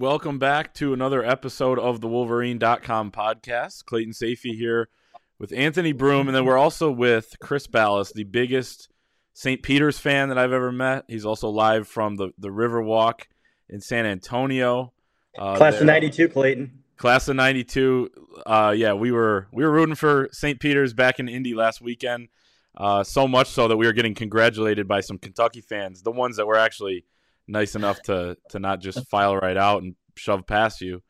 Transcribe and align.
Welcome 0.00 0.38
back 0.38 0.72
to 0.76 0.94
another 0.94 1.22
episode 1.22 1.78
of 1.78 2.00
the 2.00 2.08
Wolverine.com 2.08 3.10
podcast. 3.10 3.84
Clayton 3.84 4.14
Sayfie 4.14 4.56
here 4.56 4.88
with 5.38 5.52
Anthony 5.52 5.92
Broome, 5.92 6.26
and 6.26 6.34
then 6.34 6.46
we're 6.46 6.56
also 6.56 6.90
with 6.90 7.36
Chris 7.38 7.66
Balas, 7.66 8.10
the 8.10 8.24
biggest 8.24 8.88
St. 9.34 9.62
Peter's 9.62 9.98
fan 9.98 10.30
that 10.30 10.38
I've 10.38 10.54
ever 10.54 10.72
met. 10.72 11.04
He's 11.06 11.26
also 11.26 11.50
live 11.50 11.86
from 11.86 12.16
the, 12.16 12.30
the 12.38 12.48
Riverwalk 12.48 13.24
in 13.68 13.82
San 13.82 14.06
Antonio. 14.06 14.94
Uh, 15.38 15.58
Class 15.58 15.78
of 15.80 15.86
'92, 15.86 16.30
Clayton. 16.30 16.82
Class 16.96 17.28
of 17.28 17.36
'92. 17.36 18.08
Uh, 18.46 18.74
yeah, 18.74 18.94
we 18.94 19.12
were 19.12 19.48
we 19.52 19.62
were 19.62 19.70
rooting 19.70 19.96
for 19.96 20.30
St. 20.32 20.58
Peter's 20.58 20.94
back 20.94 21.20
in 21.20 21.28
Indy 21.28 21.52
last 21.52 21.82
weekend. 21.82 22.28
Uh, 22.74 23.04
so 23.04 23.28
much 23.28 23.48
so 23.48 23.68
that 23.68 23.76
we 23.76 23.84
were 23.84 23.92
getting 23.92 24.14
congratulated 24.14 24.88
by 24.88 25.02
some 25.02 25.18
Kentucky 25.18 25.60
fans, 25.60 26.00
the 26.00 26.10
ones 26.10 26.38
that 26.38 26.46
were 26.46 26.56
actually 26.56 27.04
nice 27.50 27.74
enough 27.74 28.00
to 28.02 28.36
to 28.50 28.58
not 28.58 28.80
just 28.80 29.08
file 29.08 29.36
right 29.36 29.56
out 29.56 29.82
and 29.82 29.96
shove 30.16 30.46
past 30.46 30.80
you. 30.80 31.02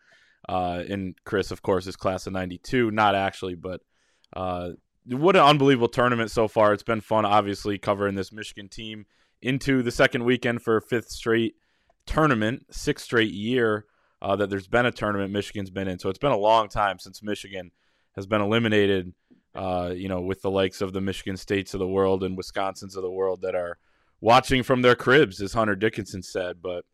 Uh, 0.49 0.83
and 0.89 1.15
Chris, 1.25 1.51
of 1.51 1.63
course, 1.63 1.87
is 1.87 1.97
class 1.97 2.27
of 2.27 2.33
'92, 2.33 2.91
not 2.91 3.15
actually, 3.15 3.55
but 3.55 3.81
uh, 4.35 4.71
what 5.07 5.37
an 5.37 5.43
unbelievable 5.43 5.89
tournament 5.89 6.31
so 6.31 6.49
far. 6.49 6.73
It's 6.73 6.83
been 6.83 7.01
fun, 7.01 7.25
obviously, 7.25 7.79
covering 7.79 8.15
this 8.15 8.33
Michigan 8.33 8.69
team 8.69 9.07
into 9.43 9.83
the 9.83 9.91
second 9.91 10.25
weekend 10.25 10.63
for 10.63 10.81
fifth 10.81 11.11
straight 11.11 11.55
tournament, 12.07 12.67
sixth 12.71 13.05
straight 13.05 13.33
year 13.33 13.87
uh, 14.23 14.37
that 14.37 14.51
there's 14.51 14.69
been 14.69 14.87
a 14.87 14.93
tournament 14.93 15.33
Michigan's 15.33 15.71
been 15.71 15.89
in. 15.89 15.99
So 15.99 16.09
it's 16.09 16.19
been 16.19 16.33
a 16.33 16.39
long 16.39 16.69
time 16.69 16.99
since 16.99 17.23
Michigan 17.23 17.71
has 18.17 18.27
been 18.27 18.41
eliminated. 18.41 19.15
Uh, 19.53 19.93
you 19.93 20.09
know, 20.09 20.21
with 20.21 20.43
the 20.43 20.51
likes 20.51 20.81
of 20.81 20.93
the 20.93 21.01
Michigan 21.01 21.37
States 21.37 21.75
of 21.75 21.81
the 21.81 21.89
world 21.89 22.23
and 22.23 22.37
Wisconsin's 22.37 22.95
of 22.95 23.03
the 23.03 23.11
world 23.11 23.43
that 23.43 23.57
are 23.57 23.79
watching 24.21 24.63
from 24.63 24.83
their 24.83 24.95
cribs, 24.95 25.41
as 25.41 25.53
Hunter 25.53 25.77
Dickinson 25.77 26.23
said. 26.23 26.57
But 26.63 26.85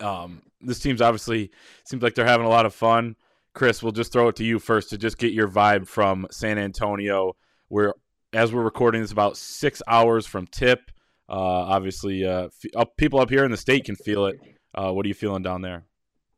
um, 0.00 0.42
this 0.60 0.78
team's 0.80 1.00
obviously 1.00 1.50
seems 1.84 2.02
like 2.02 2.14
they're 2.14 2.26
having 2.26 2.46
a 2.46 2.50
lot 2.50 2.66
of 2.66 2.74
fun. 2.74 3.16
Chris, 3.54 3.82
we'll 3.82 3.92
just 3.92 4.12
throw 4.12 4.28
it 4.28 4.36
to 4.36 4.44
you 4.44 4.58
first 4.58 4.90
to 4.90 4.98
just 4.98 5.18
get 5.18 5.32
your 5.32 5.48
vibe 5.48 5.86
from 5.86 6.26
San 6.30 6.58
Antonio. 6.58 7.34
We're 7.68 7.92
as 8.32 8.52
we're 8.52 8.62
recording 8.62 9.00
this 9.02 9.10
about 9.12 9.36
six 9.36 9.82
hours 9.88 10.26
from 10.26 10.46
tip. 10.46 10.90
Uh, 11.28 11.32
obviously, 11.34 12.24
uh, 12.24 12.48
up, 12.76 12.96
people 12.96 13.20
up 13.20 13.30
here 13.30 13.44
in 13.44 13.50
the 13.50 13.56
state 13.56 13.84
can 13.84 13.96
feel 13.96 14.26
it. 14.26 14.40
Uh, 14.74 14.92
what 14.92 15.04
are 15.04 15.08
you 15.08 15.14
feeling 15.14 15.42
down 15.42 15.62
there? 15.62 15.84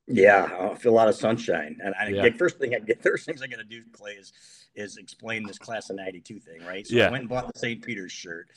Yeah, 0.06 0.48
I 0.72 0.74
feel 0.74 0.92
a 0.92 0.94
lot 0.96 1.08
of 1.08 1.14
sunshine. 1.14 1.78
And 1.82 1.94
I 1.94 2.08
Yeah. 2.08 2.28
the 2.28 2.32
first 2.36 2.58
thing 2.58 2.74
I 2.74 2.78
get, 2.78 3.02
first 3.02 3.24
things 3.24 3.40
I 3.42 3.46
got 3.46 3.58
to 3.58 3.64
do, 3.64 3.82
Clay, 3.92 4.12
is 4.12 4.32
is 4.74 4.96
explain 4.96 5.46
this 5.46 5.58
class 5.58 5.90
of 5.90 5.96
'92 5.96 6.40
thing, 6.40 6.64
right? 6.64 6.86
So 6.86 6.96
Yeah. 6.96 7.08
I 7.08 7.10
went 7.10 7.22
and 7.22 7.28
bought 7.28 7.52
the 7.52 7.58
St. 7.58 7.82
Peter's 7.84 8.10
shirt, 8.12 8.48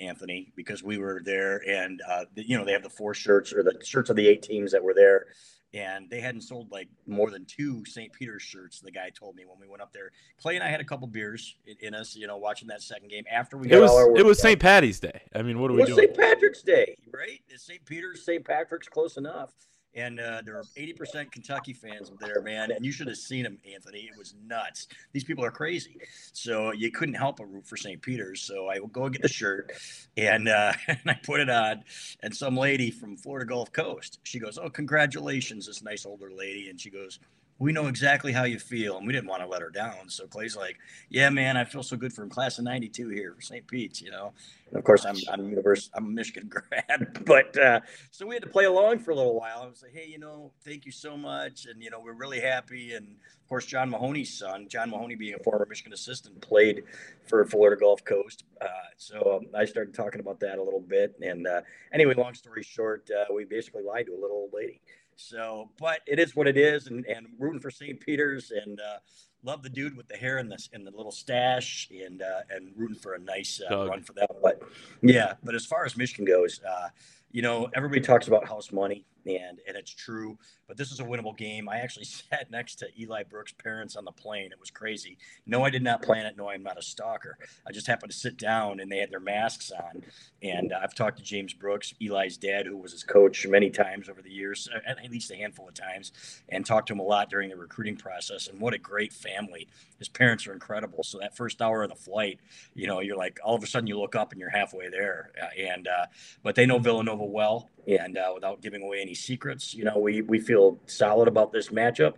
Anthony, 0.00 0.52
because 0.56 0.82
we 0.82 0.98
were 0.98 1.20
there, 1.24 1.62
and 1.68 2.00
uh, 2.08 2.24
you 2.34 2.56
know 2.56 2.64
they 2.64 2.72
have 2.72 2.82
the 2.82 2.90
four 2.90 3.14
shirts 3.14 3.52
or 3.52 3.62
the 3.62 3.78
shirts 3.84 4.10
of 4.10 4.16
the 4.16 4.26
eight 4.28 4.42
teams 4.42 4.72
that 4.72 4.82
were 4.82 4.94
there. 4.94 5.26
And 5.74 6.08
they 6.08 6.20
hadn't 6.20 6.40
sold 6.42 6.70
like 6.70 6.88
more 7.06 7.30
than 7.30 7.44
two 7.44 7.84
St. 7.84 8.10
Peter's 8.12 8.40
shirts. 8.40 8.80
The 8.80 8.90
guy 8.90 9.10
told 9.10 9.34
me 9.36 9.44
when 9.44 9.58
we 9.60 9.68
went 9.68 9.82
up 9.82 9.92
there. 9.92 10.10
Clay 10.40 10.54
and 10.54 10.64
I 10.64 10.68
had 10.68 10.80
a 10.80 10.84
couple 10.84 11.06
beers 11.06 11.56
in, 11.66 11.88
in 11.88 11.94
us, 11.94 12.16
you 12.16 12.26
know, 12.26 12.38
watching 12.38 12.68
that 12.68 12.80
second 12.80 13.10
game 13.10 13.24
after 13.30 13.58
we 13.58 13.66
It 13.66 13.70
got 13.70 13.82
was 13.82 13.90
all 13.90 13.98
our 13.98 14.08
work 14.08 14.18
it 14.18 14.24
was. 14.24 14.38
St. 14.38 14.58
Patty's 14.58 15.00
Day. 15.00 15.20
I 15.34 15.42
mean, 15.42 15.58
what 15.58 15.70
are 15.70 15.74
we 15.74 15.84
doing? 15.84 15.98
St. 15.98 16.16
Patrick's 16.16 16.62
Day, 16.62 16.96
right? 17.12 17.40
St. 17.56 17.84
Peter's, 17.84 18.24
St. 18.24 18.42
Patrick's, 18.44 18.88
close 18.88 19.18
enough. 19.18 19.52
And 19.96 20.20
uh, 20.20 20.42
there 20.44 20.56
are 20.56 20.64
80% 20.76 21.32
Kentucky 21.32 21.72
fans 21.72 22.12
there, 22.20 22.42
man. 22.42 22.70
And 22.70 22.84
you 22.84 22.92
should 22.92 23.08
have 23.08 23.16
seen 23.16 23.44
them, 23.44 23.58
Anthony. 23.72 24.00
It 24.00 24.16
was 24.18 24.34
nuts. 24.46 24.88
These 25.12 25.24
people 25.24 25.42
are 25.42 25.50
crazy. 25.50 25.98
So 26.34 26.72
you 26.72 26.90
couldn't 26.90 27.14
help 27.14 27.38
but 27.38 27.46
root 27.46 27.66
for 27.66 27.78
St. 27.78 28.00
Peter's. 28.02 28.42
So 28.42 28.68
I 28.68 28.78
will 28.78 28.88
go 28.88 29.04
and 29.04 29.12
get 29.14 29.22
the 29.22 29.28
shirt 29.28 29.72
and, 30.18 30.48
uh, 30.48 30.74
and 30.88 31.00
I 31.06 31.14
put 31.14 31.40
it 31.40 31.48
on. 31.48 31.82
And 32.22 32.36
some 32.36 32.56
lady 32.56 32.90
from 32.90 33.16
Florida 33.16 33.46
Gulf 33.46 33.72
Coast, 33.72 34.20
she 34.24 34.38
goes, 34.38 34.58
Oh, 34.58 34.68
congratulations, 34.68 35.66
this 35.66 35.82
nice 35.82 36.04
older 36.04 36.30
lady. 36.30 36.68
And 36.68 36.78
she 36.78 36.90
goes, 36.90 37.18
we 37.58 37.72
know 37.72 37.86
exactly 37.86 38.32
how 38.32 38.44
you 38.44 38.58
feel, 38.58 38.98
and 38.98 39.06
we 39.06 39.12
didn't 39.12 39.28
want 39.28 39.42
to 39.42 39.48
let 39.48 39.62
her 39.62 39.70
down. 39.70 40.08
So 40.08 40.26
Clay's 40.26 40.56
like, 40.56 40.76
"Yeah, 41.08 41.30
man, 41.30 41.56
I 41.56 41.64
feel 41.64 41.82
so 41.82 41.96
good 41.96 42.12
for 42.12 42.22
him. 42.22 42.28
Class 42.28 42.58
of 42.58 42.64
'92 42.64 43.08
here 43.08 43.34
for 43.34 43.40
St. 43.40 43.66
Pete's, 43.66 44.00
you 44.02 44.10
know." 44.10 44.32
And 44.68 44.76
of 44.76 44.84
course, 44.84 45.04
I'm 45.04 45.16
I'm 45.30 45.48
university, 45.48 45.90
I'm 45.94 46.06
a 46.06 46.08
Michigan 46.08 46.48
grad, 46.50 47.24
but 47.24 47.58
uh, 47.58 47.80
so 48.10 48.26
we 48.26 48.34
had 48.34 48.42
to 48.42 48.50
play 48.50 48.64
along 48.64 48.98
for 48.98 49.12
a 49.12 49.14
little 49.14 49.38
while. 49.38 49.62
I 49.62 49.66
was 49.66 49.82
like, 49.82 49.94
"Hey, 49.94 50.06
you 50.06 50.18
know, 50.18 50.52
thank 50.64 50.84
you 50.84 50.92
so 50.92 51.16
much, 51.16 51.66
and 51.66 51.82
you 51.82 51.90
know, 51.90 52.00
we're 52.00 52.12
really 52.12 52.40
happy." 52.40 52.94
And 52.94 53.16
of 53.46 53.48
course, 53.48 53.64
John 53.64 53.88
Mahoney's 53.88 54.36
son, 54.36 54.68
John 54.68 54.90
Mahoney, 54.90 55.14
being 55.14 55.34
a 55.34 55.42
former 55.42 55.66
Michigan 55.66 55.92
assistant, 55.92 56.40
played 56.42 56.82
for 57.26 57.44
Florida 57.46 57.80
Gulf 57.80 58.04
Coast. 58.04 58.44
Uh, 58.60 58.66
so 58.96 59.40
um, 59.40 59.46
I 59.54 59.64
started 59.64 59.94
talking 59.94 60.20
about 60.20 60.40
that 60.40 60.58
a 60.58 60.62
little 60.62 60.80
bit. 60.80 61.14
And 61.22 61.46
uh, 61.46 61.60
anyway, 61.92 62.14
long 62.14 62.34
story 62.34 62.62
short, 62.62 63.08
uh, 63.10 63.32
we 63.32 63.44
basically 63.44 63.82
lied 63.82 64.06
to 64.06 64.12
a 64.12 64.20
little 64.20 64.36
old 64.36 64.52
lady. 64.52 64.80
So, 65.16 65.70
but 65.78 66.00
it 66.06 66.18
is 66.18 66.36
what 66.36 66.46
it 66.46 66.56
is, 66.56 66.86
and, 66.86 67.04
and 67.06 67.26
rooting 67.38 67.60
for 67.60 67.70
St. 67.70 67.98
Peter's, 67.98 68.52
and 68.52 68.78
uh, 68.80 68.98
love 69.42 69.62
the 69.62 69.70
dude 69.70 69.96
with 69.96 70.08
the 70.08 70.16
hair 70.16 70.38
and 70.38 70.50
the 70.50 70.58
and 70.72 70.86
the 70.86 70.90
little 70.90 71.10
stash, 71.10 71.88
and 71.90 72.22
uh, 72.22 72.40
and 72.50 72.72
rooting 72.76 72.98
for 72.98 73.14
a 73.14 73.18
nice 73.18 73.60
uh, 73.70 73.88
run 73.88 74.02
for 74.02 74.12
them. 74.12 74.28
But 74.42 74.62
yeah, 75.02 75.34
but 75.42 75.54
as 75.54 75.64
far 75.64 75.84
as 75.86 75.96
Michigan 75.96 76.26
goes, 76.26 76.60
uh, 76.68 76.88
you 77.32 77.42
know, 77.42 77.68
everybody 77.74 78.02
talks 78.02 78.28
about 78.28 78.46
house 78.46 78.70
money, 78.72 79.06
and 79.26 79.58
and 79.66 79.76
it's 79.76 79.92
true. 79.92 80.38
But 80.68 80.76
this 80.76 80.90
is 80.90 81.00
a 81.00 81.04
winnable 81.04 81.36
game. 81.36 81.68
I 81.68 81.78
actually 81.78 82.04
sat 82.30 82.50
next 82.50 82.76
to 82.76 82.86
Eli 82.98 83.22
Brooks' 83.24 83.52
parents 83.52 83.96
on 83.96 84.04
the 84.04 84.12
plane. 84.12 84.52
It 84.52 84.60
was 84.60 84.70
crazy. 84.70 85.18
No, 85.46 85.64
I 85.64 85.70
did 85.70 85.82
not 85.82 86.02
plan 86.02 86.26
it. 86.26 86.36
No, 86.36 86.48
I'm 86.48 86.62
not 86.62 86.78
a 86.78 86.82
stalker. 86.82 87.38
I 87.66 87.72
just 87.72 87.86
happened 87.86 88.12
to 88.12 88.18
sit 88.18 88.36
down, 88.36 88.80
and 88.80 88.90
they 88.90 88.98
had 88.98 89.10
their 89.10 89.20
masks 89.20 89.70
on. 89.70 90.02
And 90.42 90.72
I've 90.72 90.94
talked 90.94 91.18
to 91.18 91.24
James 91.24 91.52
Brooks, 91.52 91.94
Eli's 92.00 92.36
dad, 92.36 92.66
who 92.66 92.76
was 92.76 92.92
his 92.92 93.04
coach 93.04 93.46
many 93.46 93.70
times 93.70 94.08
over 94.08 94.22
the 94.22 94.30
years, 94.30 94.68
uh, 94.74 94.78
at 94.86 95.04
at 95.04 95.10
least 95.10 95.30
a 95.30 95.36
handful 95.36 95.68
of 95.68 95.74
times, 95.74 96.12
and 96.48 96.64
talked 96.64 96.88
to 96.88 96.94
him 96.94 97.00
a 97.00 97.04
lot 97.04 97.30
during 97.30 97.50
the 97.50 97.56
recruiting 97.56 97.96
process. 97.96 98.48
And 98.48 98.60
what 98.60 98.74
a 98.74 98.78
great 98.78 99.12
family! 99.12 99.68
His 99.98 100.08
parents 100.08 100.46
are 100.46 100.52
incredible. 100.52 101.02
So 101.02 101.18
that 101.18 101.36
first 101.36 101.62
hour 101.62 101.82
of 101.82 101.90
the 101.90 101.96
flight, 101.96 102.38
you 102.74 102.86
know, 102.86 103.00
you're 103.00 103.16
like 103.16 103.38
all 103.44 103.54
of 103.54 103.62
a 103.62 103.66
sudden 103.66 103.86
you 103.86 103.98
look 103.98 104.14
up 104.14 104.32
and 104.32 104.40
you're 104.40 104.50
halfway 104.50 104.88
there. 104.88 105.30
Uh, 105.40 105.46
and 105.58 105.88
uh, 105.88 106.06
but 106.42 106.54
they 106.54 106.66
know 106.66 106.78
Villanova 106.78 107.24
well, 107.24 107.70
and 107.86 108.18
uh, 108.18 108.32
without 108.34 108.60
giving 108.60 108.82
away 108.82 109.00
any 109.00 109.14
secrets, 109.14 109.74
you 109.74 109.84
know, 109.84 109.98
we 109.98 110.22
we 110.22 110.40
feel 110.40 110.78
solid 110.86 111.28
about 111.28 111.52
this 111.52 111.68
matchup. 111.68 112.14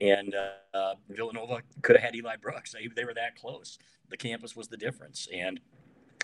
And 0.00 0.34
uh, 0.74 0.94
Villanova 1.08 1.62
could 1.82 1.96
have 1.96 2.04
had 2.04 2.16
Eli 2.16 2.36
Brooks. 2.36 2.72
They, 2.72 2.88
they 2.94 3.04
were 3.04 3.14
that 3.14 3.36
close. 3.36 3.78
The 4.10 4.16
campus 4.16 4.56
was 4.56 4.68
the 4.68 4.76
difference, 4.76 5.28
and. 5.32 5.60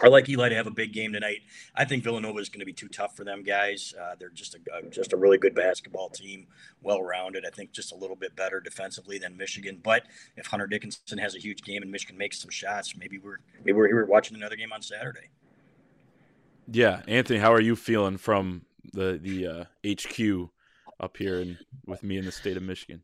I 0.01 0.07
like 0.07 0.29
Eli 0.29 0.49
to 0.51 0.55
have 0.55 0.69
a 0.69 0.71
big 0.71 0.93
game 0.93 1.13
tonight. 1.13 1.39
I 1.75 1.85
think 1.85 2.05
Villanova 2.05 2.39
is 2.39 2.49
going 2.49 2.61
to 2.61 2.65
be 2.65 2.73
too 2.73 2.87
tough 2.87 3.17
for 3.17 3.25
them 3.25 3.43
guys. 3.43 3.93
Uh, 4.01 4.15
they're 4.17 4.31
just 4.31 4.55
a 4.55 4.59
uh, 4.73 4.83
just 4.91 5.13
a 5.13 5.17
really 5.17 5.39
good 5.39 5.57
basketball 5.57 6.09
team, 6.09 6.47
well 6.83 7.03
rounded. 7.03 7.45
I 7.45 7.51
think 7.51 7.73
just 7.73 7.91
a 7.91 7.97
little 7.97 8.15
bit 8.15 8.37
better 8.37 8.61
defensively 8.61 9.19
than 9.19 9.37
Michigan. 9.37 9.81
But 9.83 10.05
if 10.37 10.47
Hunter 10.47 10.69
Dickinson 10.69 11.19
has 11.19 11.35
a 11.35 11.41
huge 11.41 11.63
game 11.63 11.83
and 11.83 11.91
Michigan 11.91 12.17
makes 12.17 12.41
some 12.41 12.51
shots, 12.51 12.97
maybe 12.97 13.19
we're 13.19 13.39
maybe 13.65 13.73
we're 13.73 13.89
here 13.89 14.07
watching 14.07 14.37
another 14.37 14.55
game 14.55 14.73
on 14.73 14.83
Saturday. 14.83 15.31
Yeah, 16.71 17.03
Anthony, 17.09 17.41
how 17.41 17.53
are 17.53 17.61
you 17.61 17.75
feeling 17.75 18.19
from 18.19 18.63
the 18.93 19.19
the 19.23 19.47
uh, 19.47 19.65
HQ 19.87 20.51
up 21.01 21.17
here 21.17 21.41
and 21.41 21.59
with 21.87 22.03
me 22.03 22.19
in 22.19 22.25
the 22.25 22.33
state 22.33 22.57
of 22.57 22.63
Michigan? 22.63 23.03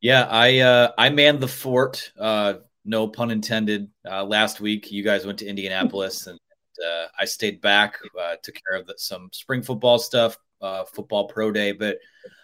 Yeah, 0.00 0.26
I 0.30 0.58
uh, 0.58 0.92
I 0.98 1.10
manned 1.10 1.40
the 1.40 1.48
fort. 1.48 2.12
Uh, 2.18 2.54
no 2.84 3.08
pun 3.08 3.30
intended. 3.30 3.88
Uh, 4.08 4.24
last 4.24 4.60
week, 4.60 4.92
you 4.92 5.02
guys 5.02 5.24
went 5.24 5.38
to 5.38 5.46
Indianapolis, 5.46 6.26
and 6.26 6.38
uh, 6.84 7.06
I 7.18 7.24
stayed 7.24 7.60
back, 7.60 7.98
uh, 8.20 8.36
took 8.42 8.56
care 8.66 8.78
of 8.78 8.86
the, 8.86 8.94
some 8.98 9.30
spring 9.32 9.62
football 9.62 9.98
stuff, 9.98 10.36
uh, 10.60 10.84
football 10.84 11.26
pro 11.28 11.50
day. 11.50 11.72
But 11.72 11.98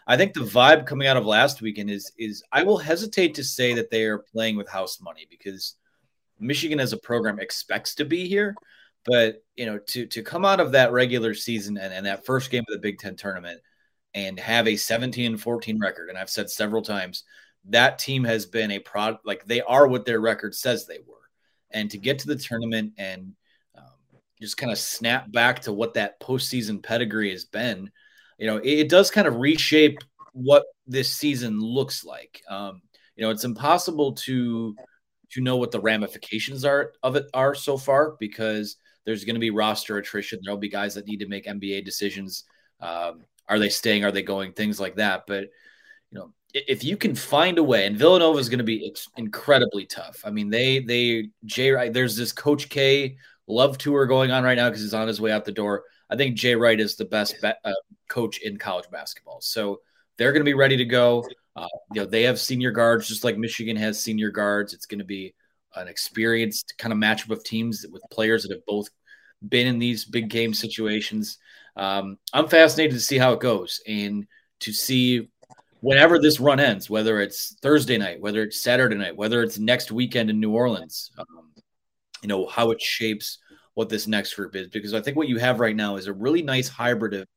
I 0.07 0.17
think 0.17 0.33
the 0.33 0.41
vibe 0.41 0.87
coming 0.87 1.07
out 1.07 1.17
of 1.17 1.27
last 1.27 1.61
weekend 1.63 1.91
is 1.91 2.13
is 2.19 2.43
I 2.53 2.63
will 2.63 2.79
hesitate 2.79 3.35
to 3.35 3.45
say 3.45 3.75
that 3.75 3.91
they 3.91 4.05
are 4.05 4.19
playing 4.19 4.57
with 4.57 4.69
house 4.69 5.01
money 5.01 5.27
because 5.29 5.77
Michigan 6.39 6.81
as 6.81 6.93
a 6.93 6.99
program 6.99 7.39
expects 7.39 7.95
to 7.97 8.05
be 8.05 8.27
here. 8.27 8.55
But 9.07 9.43
you 9.57 9.67
know, 9.67 9.79
to 9.89 10.07
to 10.07 10.23
come 10.23 10.45
out 10.45 10.61
of 10.61 10.73
that 10.73 10.93
regular 10.93 11.35
season 11.35 11.77
and, 11.77 11.93
and 11.93 12.07
that 12.07 12.27
first 12.27 12.51
game 12.51 12.65
of 12.69 12.73
the 12.73 12.81
Big 12.81 12.99
Ten 12.99 13.17
tournament 13.17 13.61
and 14.15 14.39
have 14.41 14.67
a 14.67 14.77
17 14.77 15.33
and 15.33 15.41
14 15.41 15.79
record, 15.79 16.09
and 16.09 16.19
I've 16.19 16.31
said 16.31 16.51
several 16.51 16.83
times 16.83 17.25
that 17.69 17.99
team 17.99 18.25
has 18.25 18.47
been 18.47 18.71
a 18.71 18.79
prod 18.79 19.19
like 19.25 19.45
they 19.45 19.61
are 19.63 19.87
what 19.87 20.05
their 20.05 20.21
record 20.21 20.55
says 20.55 20.87
they 20.87 20.99
were. 21.07 21.17
And 21.71 21.91
to 21.91 21.99
get 21.99 22.19
to 22.21 22.27
the 22.27 22.37
tournament 22.37 22.95
and 22.99 23.35
um, 23.77 23.85
just 24.41 24.57
kind 24.57 24.73
of 24.73 24.79
snap 24.79 25.31
back 25.31 25.61
to 25.61 25.73
what 25.73 25.95
that 25.95 26.21
postseason 26.21 26.83
pedigree 26.83 27.31
has 27.31 27.45
been, 27.45 27.91
you 28.39 28.47
know, 28.47 28.57
it, 28.57 28.81
it 28.81 28.89
does 28.89 29.11
kind 29.11 29.29
of 29.29 29.37
reshape 29.37 29.99
what 30.33 30.65
this 30.87 31.13
season 31.13 31.61
looks 31.61 32.05
like. 32.05 32.43
Um, 32.49 32.83
you 33.17 33.25
know, 33.25 33.31
it's 33.31 33.45
impossible 33.45 34.13
to 34.13 34.75
to 35.33 35.41
know 35.41 35.57
what 35.57 35.71
the 35.71 35.81
ramifications 35.81 36.65
are 36.65 36.93
of 37.05 37.15
it 37.15 37.27
are 37.35 37.55
so 37.55 37.77
far 37.77 38.17
because 38.19 38.77
there's 39.05 39.25
going 39.25 39.35
to 39.35 39.41
be 39.41 39.51
roster 39.51 39.97
attrition. 39.99 40.41
There'll 40.43 40.59
be 40.59 40.69
guys 40.69 40.95
that 40.95 41.07
need 41.07 41.21
to 41.21 41.29
make 41.29 41.47
NBA 41.47 41.85
decisions. 41.85 42.45
Um, 42.81 43.25
are 43.49 43.59
they 43.59 43.69
staying? 43.69 44.05
Are 44.05 44.13
they 44.13 44.23
going? 44.23 44.53
Things 44.53 44.81
like 44.81 44.97
that. 44.97 45.25
But 45.27 45.45
you 46.11 46.19
know, 46.19 46.33
if 46.53 46.85
you 46.85 46.97
can 46.97 47.15
find 47.15 47.59
a 47.59 47.63
way, 47.63 47.87
and 47.87 47.97
Villanova 47.97 48.39
is 48.39 48.49
going 48.49 48.59
to 48.59 48.65
be 48.65 48.95
incredibly 49.17 49.87
tough. 49.87 50.23
I 50.25 50.31
mean, 50.31 50.51
they 50.51 50.81
they 50.81 51.29
Jay 51.45 51.71
Wright. 51.71 51.93
there's 51.93 52.17
this 52.17 52.33
Coach 52.33 52.69
K 52.69 53.17
love 53.47 53.79
tour 53.79 54.07
going 54.07 54.31
on 54.31 54.45
right 54.45 54.57
now 54.57 54.69
because 54.69 54.83
he's 54.83 54.95
on 54.95 55.09
his 55.09 55.21
way 55.21 55.33
out 55.33 55.45
the 55.45 55.53
door. 55.53 55.85
I 56.09 56.17
think 56.17 56.37
Jay 56.37 56.55
Wright 56.55 56.79
is 56.79 56.97
the 56.97 57.05
best 57.05 57.41
be- 57.41 57.53
uh, 57.65 57.73
coach 58.09 58.39
in 58.39 58.57
college 58.57 58.91
basketball, 58.91 59.41
so 59.41 59.81
they're 60.17 60.33
going 60.33 60.41
to 60.41 60.45
be 60.45 60.55
ready 60.55 60.77
to 60.77 60.85
go. 60.85 61.27
Uh, 61.57 61.67
you 61.93 62.01
know, 62.01 62.07
they 62.07 62.23
have 62.23 62.39
senior 62.39 62.71
guards 62.71 63.09
just 63.09 63.25
like 63.25 63.37
Michigan 63.37 63.77
has 63.77 64.01
senior 64.01 64.31
guards. 64.31 64.73
It's 64.73 64.87
going 64.87 64.99
to 64.99 65.05
be 65.05 65.35
an 65.77 65.89
experienced 65.89 66.75
kind 66.79 66.93
of 66.93 66.99
matchup 66.99 67.31
of 67.31 67.45
teams 67.45 67.87
with 67.91 68.03
players 68.11 68.43
that 68.43 68.53
have 68.53 68.67
both 68.67 68.89
been 69.49 69.67
in 69.67 69.79
these 69.79 70.05
big 70.05 70.29
game 70.29 70.53
situations. 70.53 71.39
Um, 71.77 72.19
I'm 72.33 72.49
fascinated 72.49 72.95
to 72.95 73.01
see 73.01 73.19
how 73.19 73.33
it 73.33 73.41
goes 73.41 73.81
and 73.87 74.27
to 74.61 74.73
see 74.73 75.31
whenever 75.81 76.19
this 76.19 76.41
run 76.41 76.61
ends, 76.61 76.91
whether 76.91 77.21
it's 77.21 77.57
Thursday 77.63 77.97
night, 77.97 78.21
whether 78.21 78.43
it's 78.43 78.61
Saturday 78.61 78.97
night, 78.97 79.17
whether 79.17 79.43
it's 79.43 79.59
next 79.59 79.91
weekend 79.91 80.31
in 80.31 80.41
New 80.41 80.53
Orleans, 80.53 81.11
um, 81.19 81.53
you 82.23 82.29
know, 82.29 82.47
how 82.47 82.71
it 82.71 82.83
shapes 82.83 83.39
what 83.75 83.89
this 83.89 84.07
next 84.07 84.35
group 84.35 84.55
is. 84.57 84.69
Because 84.69 84.95
I 84.95 85.01
think 85.01 85.17
what 85.17 85.29
you 85.29 85.39
have 85.39 85.61
right 85.61 85.77
now 85.77 85.97
is 85.97 86.07
a 86.07 86.13
really 86.13 86.43
nice 86.43 86.69
hybrid 86.69 87.15
of 87.15 87.29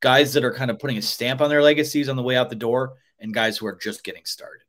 guys 0.00 0.32
that 0.32 0.44
are 0.44 0.54
kind 0.54 0.70
of 0.70 0.78
putting 0.78 0.98
a 0.98 1.02
stamp 1.02 1.40
on 1.40 1.50
their 1.50 1.62
legacies 1.62 2.08
on 2.08 2.16
the 2.16 2.22
way 2.22 2.36
out 2.36 2.48
the 2.48 2.56
door 2.56 2.94
and 3.20 3.34
guys 3.34 3.58
who 3.58 3.66
are 3.66 3.76
just 3.76 4.04
getting 4.04 4.24
started. 4.24 4.62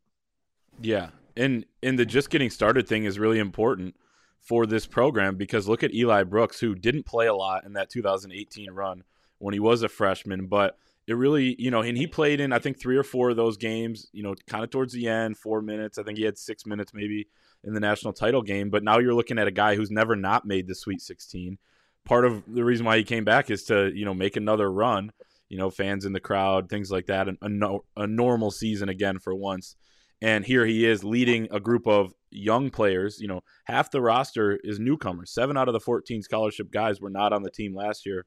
Yeah. 0.81 1.10
And 1.38 1.66
and 1.84 2.00
the 2.00 2.06
just 2.06 2.30
getting 2.30 2.50
started 2.50 2.88
thing 2.88 3.06
is 3.06 3.20
really 3.20 3.40
important 3.40 3.96
for 4.40 4.66
this 4.66 4.86
program 4.86 5.36
because 5.36 5.68
look 5.68 5.84
at 5.84 5.94
Eli 5.94 6.24
Brooks 6.24 6.60
who 6.60 6.76
didn't 6.76 7.06
play 7.06 7.28
a 7.28 7.34
lot 7.34 7.66
in 7.66 7.74
that 7.74 7.90
2018 7.90 8.72
run 8.72 9.04
when 9.40 9.54
he 9.54 9.60
was 9.60 9.82
a 9.82 9.90
freshman, 9.90 10.46
but 10.48 10.78
it 11.08 11.14
really, 11.14 11.56
you 11.60 11.70
know, 11.70 11.82
and 11.82 11.98
he 11.98 12.08
played 12.08 12.40
in 12.40 12.54
I 12.54 12.60
think 12.60 12.80
three 12.80 12.98
or 12.98 13.04
four 13.04 13.32
of 13.32 13.36
those 13.36 13.58
games, 13.58 14.08
you 14.12 14.24
know, 14.24 14.36
kind 14.48 14.64
of 14.64 14.70
towards 14.70 14.94
the 14.94 15.08
end, 15.08 15.38
4 15.38 15.62
minutes. 15.62 15.98
I 15.98 16.04
think 16.04 16.18
he 16.18 16.24
had 16.24 16.38
6 16.38 16.66
minutes 16.66 16.94
maybe 16.94 17.28
in 17.64 17.74
the 17.74 17.80
national 17.80 18.14
title 18.14 18.42
game, 18.42 18.70
but 18.70 18.84
now 18.84 19.00
you're 19.00 19.14
looking 19.14 19.40
at 19.40 19.48
a 19.48 19.52
guy 19.52 19.76
who's 19.76 19.92
never 19.92 20.16
not 20.16 20.46
made 20.46 20.68
the 20.68 20.76
Sweet 20.76 21.02
16. 21.02 21.58
Part 22.06 22.26
of 22.26 22.44
the 22.48 22.64
reason 22.64 22.86
why 22.86 22.98
he 22.98 23.04
came 23.04 23.26
back 23.26 23.50
is 23.50 23.64
to, 23.66 23.92
you 23.94 24.06
know, 24.06 24.14
make 24.14 24.36
another 24.36 24.72
run, 24.72 25.12
you 25.50 25.58
know, 25.58 25.72
fans 25.72 26.06
in 26.06 26.14
the 26.14 26.20
crowd, 26.20 26.70
things 26.70 26.92
like 26.92 27.08
that, 27.08 27.28
and 27.28 27.38
a, 27.42 27.50
no, 27.50 27.84
a 27.98 28.06
normal 28.06 28.52
season 28.52 28.90
again 28.90 29.18
for 29.18 29.34
once. 29.34 29.76
And 30.22 30.46
here 30.46 30.66
he 30.66 30.86
is 30.86 31.04
leading 31.04 31.48
a 31.52 31.60
group 31.60 31.88
of 31.88 32.14
young 32.32 32.70
players. 32.70 33.20
You 33.20 33.28
know, 33.28 33.42
half 33.66 33.92
the 33.92 34.02
roster 34.02 34.60
is 34.64 34.80
newcomers. 34.80 35.32
Seven 35.32 35.58
out 35.58 35.68
of 35.68 35.74
the 35.74 35.80
14 35.80 36.22
scholarship 36.22 36.72
guys 36.72 37.02
were 37.02 37.10
not 37.10 37.34
on 37.34 37.44
the 37.44 37.52
team 37.52 37.76
last 37.76 38.06
year. 38.06 38.26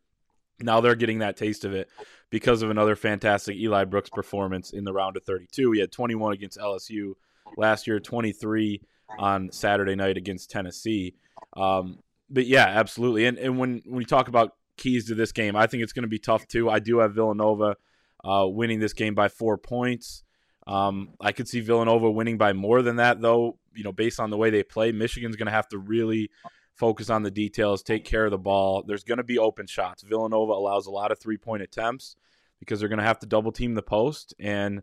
Now 0.61 0.81
they're 0.81 0.96
getting 0.96 1.20
that 1.20 1.37
taste 1.37 1.64
of 1.64 1.73
it 1.73 1.88
because 2.31 2.62
of 2.62 2.70
another 2.70 2.96
fantastic 2.96 3.56
Eli 3.56 3.85
Brooks 3.85 4.11
performance 4.11 4.73
in 4.73 4.85
the 4.85 4.93
round 4.93 5.17
of 5.17 5.25
32. 5.25 5.73
He 5.73 5.81
had 5.81 5.93
21 5.93 6.32
against 6.32 6.58
LSU 6.58 7.12
last 7.56 7.87
year, 7.87 8.00
23 8.00 8.82
on 9.19 9.50
Saturday 9.52 9.94
night 9.94 10.17
against 10.17 10.50
Tennessee. 10.50 11.14
Um, 11.56 12.00
but 12.29 12.46
yeah, 12.46 12.67
absolutely. 12.67 13.26
And 13.26 13.38
and 13.38 13.58
when 13.58 13.82
when 13.85 13.96
we 13.96 14.05
talk 14.05 14.29
about 14.29 14.55
keys 14.76 15.06
to 15.06 15.14
this 15.14 15.32
game, 15.32 15.56
I 15.56 15.67
think 15.67 15.82
it's 15.82 15.93
going 15.93 16.02
to 16.02 16.08
be 16.08 16.19
tough 16.19 16.46
too. 16.46 16.69
I 16.69 16.79
do 16.79 16.99
have 16.99 17.14
Villanova 17.14 17.76
uh, 18.25 18.46
winning 18.46 18.81
this 18.81 18.93
game 18.93 19.14
by 19.14 19.29
four 19.29 19.56
points. 19.56 20.25
Um, 20.68 21.14
I 21.18 21.32
could 21.32 21.48
see 21.48 21.60
Villanova 21.60 22.10
winning 22.10 22.36
by 22.36 22.52
more 22.52 22.82
than 22.82 22.96
that, 22.96 23.20
though. 23.20 23.58
You 23.74 23.84
know, 23.84 23.92
based 23.92 24.20
on 24.20 24.30
the 24.30 24.36
way 24.36 24.50
they 24.50 24.62
play, 24.62 24.92
Michigan's 24.92 25.36
going 25.36 25.46
to 25.46 25.52
have 25.52 25.68
to 25.68 25.78
really 25.78 26.30
focus 26.76 27.10
on 27.10 27.22
the 27.22 27.30
details, 27.30 27.82
take 27.82 28.04
care 28.04 28.26
of 28.26 28.30
the 28.30 28.38
ball. 28.38 28.84
There's 28.86 29.02
going 29.02 29.18
to 29.18 29.24
be 29.24 29.38
open 29.38 29.66
shots. 29.66 30.02
Villanova 30.02 30.52
allows 30.52 30.86
a 30.86 30.90
lot 30.90 31.10
of 31.10 31.18
three 31.18 31.38
point 31.38 31.62
attempts 31.62 32.16
because 32.60 32.78
they're 32.78 32.88
going 32.88 33.00
to 33.00 33.04
have 33.04 33.18
to 33.20 33.26
double 33.26 33.50
team 33.50 33.74
the 33.74 33.82
post. 33.82 34.34
And 34.38 34.82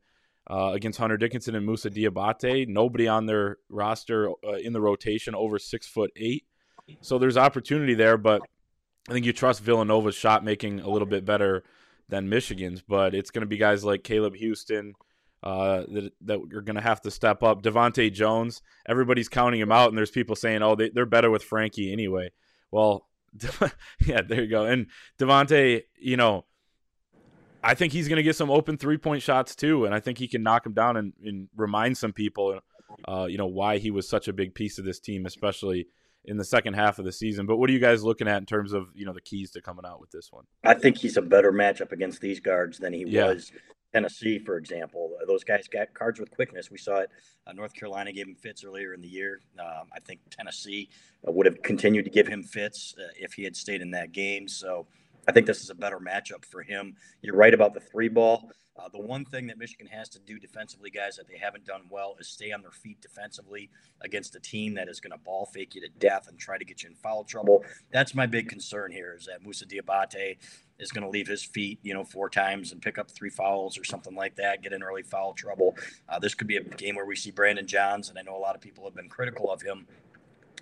uh, 0.49 0.71
against 0.73 0.99
Hunter 0.99 1.17
Dickinson 1.17 1.55
and 1.55 1.65
Moussa 1.65 1.89
Diabate, 1.89 2.67
nobody 2.67 3.07
on 3.07 3.27
their 3.27 3.57
roster 3.69 4.29
uh, 4.29 4.53
in 4.61 4.73
the 4.73 4.81
rotation 4.81 5.35
over 5.35 5.59
six 5.59 5.87
foot 5.87 6.11
eight. 6.15 6.45
So 7.01 7.17
there's 7.17 7.37
opportunity 7.37 7.93
there, 7.95 8.17
but 8.17 8.41
I 9.09 9.13
think 9.13 9.25
you 9.25 9.33
trust 9.33 9.61
Villanova's 9.61 10.15
shot 10.15 10.43
making 10.43 10.81
a 10.81 10.89
little 10.89 11.07
bit 11.07 11.25
better 11.25 11.63
than 12.09 12.29
Michigan's. 12.29 12.81
But 12.81 13.15
it's 13.15 13.31
going 13.31 13.41
to 13.41 13.47
be 13.47 13.57
guys 13.57 13.83
like 13.83 14.03
Caleb 14.03 14.35
Houston 14.35 14.93
uh, 15.43 15.83
that 15.87 16.11
that 16.21 16.39
are 16.55 16.61
going 16.61 16.75
to 16.75 16.81
have 16.81 17.01
to 17.01 17.11
step 17.11 17.43
up. 17.43 17.61
DeVante' 17.61 18.13
Jones, 18.13 18.61
everybody's 18.87 19.29
counting 19.29 19.59
him 19.59 19.71
out, 19.71 19.89
and 19.89 19.97
there's 19.97 20.11
people 20.11 20.35
saying, 20.35 20.63
"Oh, 20.63 20.75
they, 20.75 20.89
they're 20.89 21.05
better 21.05 21.29
with 21.29 21.43
Frankie 21.43 21.91
anyway." 21.91 22.31
Well, 22.71 23.07
yeah, 24.05 24.21
there 24.21 24.43
you 24.43 24.49
go. 24.49 24.65
And 24.65 24.87
Devonte, 25.19 25.83
you 25.99 26.17
know, 26.17 26.45
I 27.63 27.73
think 27.73 27.93
he's 27.93 28.07
going 28.07 28.17
to 28.17 28.23
get 28.23 28.35
some 28.35 28.51
open 28.51 28.77
three 28.77 28.97
point 28.97 29.21
shots 29.21 29.55
too, 29.55 29.85
and 29.85 29.93
I 29.93 29.99
think 29.99 30.17
he 30.17 30.27
can 30.27 30.43
knock 30.43 30.65
him 30.65 30.73
down 30.73 30.97
and, 30.97 31.13
and 31.23 31.49
remind 31.55 31.97
some 31.97 32.13
people, 32.13 32.59
uh, 33.07 33.25
you 33.29 33.37
know, 33.37 33.47
why 33.47 33.77
he 33.77 33.91
was 33.91 34.07
such 34.07 34.27
a 34.27 34.33
big 34.33 34.53
piece 34.53 34.77
of 34.77 34.85
this 34.85 34.99
team, 34.99 35.25
especially 35.25 35.87
in 36.27 36.37
the 36.37 36.43
second 36.43 36.73
half 36.73 36.99
of 36.99 37.05
the 37.05 37.11
season. 37.11 37.45
But 37.45 37.57
what 37.57 37.69
are 37.69 37.73
you 37.73 37.79
guys 37.79 38.03
looking 38.03 38.27
at 38.27 38.37
in 38.37 38.45
terms 38.45 38.73
of 38.73 38.87
you 38.93 39.05
know 39.05 39.13
the 39.13 39.21
keys 39.21 39.51
to 39.51 39.61
coming 39.61 39.85
out 39.85 39.99
with 39.99 40.11
this 40.11 40.31
one? 40.31 40.45
I 40.63 40.73
think 40.73 40.97
he's 40.97 41.17
a 41.17 41.21
better 41.21 41.51
matchup 41.51 41.91
against 41.91 42.21
these 42.21 42.39
guards 42.39 42.79
than 42.79 42.93
he 42.93 43.05
yeah. 43.07 43.27
was 43.27 43.51
Tennessee, 43.95 44.37
for 44.39 44.57
example. 44.57 45.11
Those 45.25 45.45
guys 45.45 45.69
got 45.69 45.93
cards 45.93 46.19
with 46.19 46.29
quickness. 46.29 46.69
We 46.69 46.77
saw 46.77 46.97
it. 46.97 47.09
Uh, 47.47 47.53
North 47.53 47.73
Carolina 47.73 48.11
gave 48.11 48.27
him 48.27 48.35
fits 48.35 48.65
earlier 48.65 48.93
in 48.93 48.99
the 48.99 49.07
year. 49.07 49.39
Um, 49.57 49.87
I 49.93 50.01
think 50.01 50.19
Tennessee 50.29 50.89
uh, 51.25 51.31
would 51.31 51.45
have 51.45 51.61
continued 51.61 52.03
to 52.03 52.11
give 52.11 52.27
him 52.27 52.43
fits 52.43 52.93
uh, 52.99 53.07
if 53.17 53.31
he 53.31 53.45
had 53.45 53.55
stayed 53.55 53.81
in 53.81 53.91
that 53.91 54.11
game. 54.11 54.49
So 54.49 54.85
I 55.29 55.31
think 55.31 55.47
this 55.47 55.61
is 55.63 55.69
a 55.69 55.75
better 55.75 55.97
matchup 55.97 56.43
for 56.43 56.61
him. 56.61 56.97
You're 57.21 57.37
right 57.37 57.53
about 57.53 57.73
the 57.73 57.79
three 57.79 58.09
ball. 58.09 58.51
Uh, 58.77 58.89
the 58.89 58.99
one 58.99 59.23
thing 59.23 59.47
that 59.47 59.57
Michigan 59.57 59.87
has 59.87 60.09
to 60.09 60.19
do 60.19 60.37
defensively, 60.37 60.89
guys, 60.89 61.15
that 61.15 61.27
they 61.29 61.37
haven't 61.37 61.65
done 61.65 61.83
well 61.89 62.17
is 62.19 62.27
stay 62.27 62.51
on 62.51 62.61
their 62.61 62.71
feet 62.71 62.99
defensively 63.01 63.69
against 64.01 64.35
a 64.35 64.39
team 64.39 64.73
that 64.73 64.89
is 64.89 64.99
going 64.99 65.11
to 65.11 65.17
ball 65.17 65.45
fake 65.45 65.75
you 65.75 65.81
to 65.81 65.87
death 65.97 66.27
and 66.27 66.37
try 66.37 66.57
to 66.57 66.65
get 66.65 66.83
you 66.83 66.89
in 66.89 66.95
foul 66.95 67.23
trouble. 67.23 67.63
That's 67.91 68.13
my 68.13 68.25
big 68.25 68.49
concern 68.49 68.91
here 68.91 69.15
is 69.17 69.27
that 69.27 69.43
Moussa 69.43 69.65
Diabate 69.65 70.37
is 70.77 70.91
going 70.91 71.05
to 71.05 71.09
leave 71.09 71.27
his 71.27 71.41
feet, 71.41 71.79
you 71.83 71.93
know, 71.93 72.03
four 72.03 72.29
times 72.29 72.73
and 72.73 72.81
pick 72.81 72.97
up 72.97 73.09
three 73.09 73.29
fouls 73.29 73.77
or 73.77 73.85
something 73.85 74.13
like 74.13 74.35
that, 74.35 74.61
get 74.61 74.73
in 74.73 74.83
early 74.83 75.03
foul 75.03 75.33
trouble. 75.33 75.77
Uh, 76.09 76.19
this 76.19 76.33
could 76.33 76.47
be 76.47 76.57
a 76.57 76.63
game 76.63 76.95
where 76.95 77.05
we 77.05 77.15
see 77.15 77.31
Brandon 77.31 77.65
Johns, 77.65 78.09
and 78.09 78.19
I 78.19 78.23
know 78.23 78.35
a 78.35 78.39
lot 78.39 78.55
of 78.55 78.61
people 78.61 78.83
have 78.83 78.95
been 78.95 79.07
critical 79.07 79.49
of 79.49 79.61
him. 79.61 79.87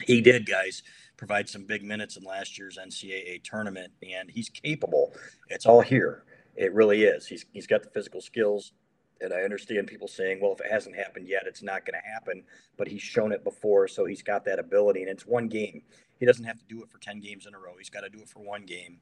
He 0.05 0.21
did, 0.21 0.45
guys, 0.45 0.83
provide 1.17 1.49
some 1.49 1.65
big 1.65 1.83
minutes 1.83 2.15
in 2.15 2.23
last 2.23 2.59
year's 2.59 2.77
NCAA 2.77 3.41
tournament, 3.43 3.91
and 4.07 4.29
he's 4.29 4.49
capable. 4.49 5.13
It's 5.49 5.65
all 5.65 5.81
here. 5.81 6.25
It 6.55 6.73
really 6.73 7.03
is. 7.03 7.27
He's 7.27 7.45
he's 7.51 7.67
got 7.67 7.83
the 7.83 7.89
physical 7.89 8.21
skills, 8.21 8.73
and 9.21 9.33
I 9.33 9.41
understand 9.41 9.87
people 9.87 10.07
saying, 10.07 10.39
"Well, 10.41 10.53
if 10.53 10.61
it 10.61 10.71
hasn't 10.71 10.95
happened 10.95 11.27
yet, 11.27 11.43
it's 11.47 11.63
not 11.63 11.85
going 11.85 11.99
to 11.99 12.07
happen." 12.07 12.43
But 12.77 12.87
he's 12.87 13.01
shown 13.01 13.31
it 13.31 13.43
before, 13.43 13.87
so 13.87 14.05
he's 14.05 14.21
got 14.21 14.45
that 14.45 14.59
ability, 14.59 15.01
and 15.01 15.09
it's 15.09 15.25
one 15.25 15.47
game. 15.47 15.83
He 16.19 16.25
doesn't 16.25 16.45
have 16.45 16.59
to 16.59 16.65
do 16.65 16.83
it 16.83 16.89
for 16.89 16.99
ten 16.99 17.19
games 17.19 17.45
in 17.47 17.55
a 17.55 17.59
row. 17.59 17.73
He's 17.77 17.89
got 17.89 18.01
to 18.01 18.09
do 18.09 18.19
it 18.21 18.29
for 18.29 18.39
one 18.39 18.65
game 18.65 18.99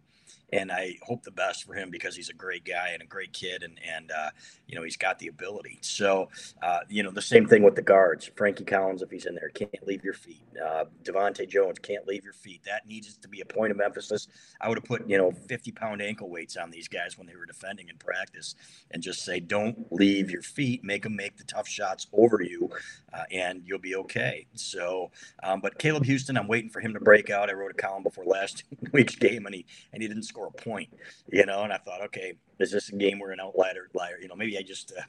and 0.54 0.72
I 0.72 0.98
hope 1.02 1.24
the 1.24 1.32
best 1.32 1.64
for 1.64 1.74
him 1.74 1.90
because 1.90 2.16
he's 2.16 2.30
a 2.30 2.34
great 2.34 2.66
guy 2.66 2.90
and 2.90 3.02
a 3.02 3.06
great 3.06 3.34
kid, 3.34 3.64
and 3.64 3.80
and 3.88 4.12
uh, 4.12 4.30
you 4.68 4.76
know 4.76 4.84
he's 4.84 4.98
got 4.98 5.20
the 5.20 5.28
ability. 5.28 5.80
So 5.82 6.30
uh, 6.62 6.80
you 6.90 7.04
know 7.04 7.12
the 7.12 7.22
same 7.22 7.48
thing 7.48 7.64
with 7.64 7.76
the 7.76 7.82
guards. 7.82 8.30
Frankie 8.36 8.66
Collins, 8.66 9.02
if 9.02 9.10
he's 9.10 9.26
in 9.26 9.36
there, 9.36 9.50
can't 9.50 9.88
leave 9.88 10.04
your 10.04 10.14
feet. 10.14 10.44
Uh, 10.64 10.86
DeVante' 11.04 11.48
Jones 11.48 11.80
can't 11.80 12.06
leave 12.08 12.24
your 12.24 12.34
feet. 12.34 12.62
That 12.66 12.86
needs 12.88 13.16
to 13.18 13.28
be 13.28 13.42
a 13.42 13.46
point 13.46 13.72
of 13.72 13.80
emphasis. 13.80 14.28
I 14.60 14.68
would 14.68 14.78
have 14.78 14.86
put 14.86 15.08
you 15.08 15.18
know 15.18 15.32
50 15.32 15.72
pound 15.72 16.02
ankle 16.02 16.30
weights 16.30 16.58
on 16.58 16.70
these 16.70 16.88
guys 16.88 17.18
when 17.18 17.28
they 17.28 17.36
were 17.36 17.46
defending 17.46 17.90
in 17.90 17.98
practice, 17.98 18.56
and 18.92 19.02
just 19.02 19.24
say 19.24 19.40
don't 19.40 19.92
leave 19.92 20.30
your 20.30 20.42
feet. 20.42 20.84
Make 20.84 21.04
them 21.04 21.16
make 21.16 21.38
the 21.38 21.44
tough 21.46 21.68
shots 21.68 22.08
over 22.12 22.42
you, 22.42 22.70
uh, 23.14 23.24
and 23.32 23.64
you'll 23.66 23.80
be 23.80 23.96
okay. 23.96 24.46
So, 24.56 25.12
um, 25.44 25.62
but 25.62 25.78
Caleb 25.78 26.06
Houston, 26.06 26.38
I'm 26.38 26.48
waiting 26.48 26.70
for 26.70 26.82
him 26.82 26.94
to 26.94 27.00
break 27.00 27.30
out. 27.30 27.50
I 27.50 27.54
wrote 27.54 27.72
a 27.72 27.76
column 27.76 28.04
before 28.04 28.26
last 28.26 28.64
week's 28.92 29.16
game, 29.16 29.46
and 29.46 29.56
he 29.56 29.66
and 29.94 30.02
he 30.02 30.08
didn't 30.08 30.21
score 30.24 30.48
a 30.48 30.52
point, 30.52 30.90
you 31.32 31.46
know. 31.46 31.64
And 31.64 31.74
I 31.74 31.78
thought, 31.78 32.02
okay, 32.06 32.34
is 32.60 32.72
this 32.72 32.90
a 32.90 32.96
game 32.96 33.20
where 33.20 33.32
an 33.32 33.40
outlier, 33.40 33.90
liar, 33.94 34.18
you 34.22 34.28
know, 34.28 34.36
maybe 34.36 34.58
I 34.58 34.62
just, 34.62 34.94
uh, 34.98 35.02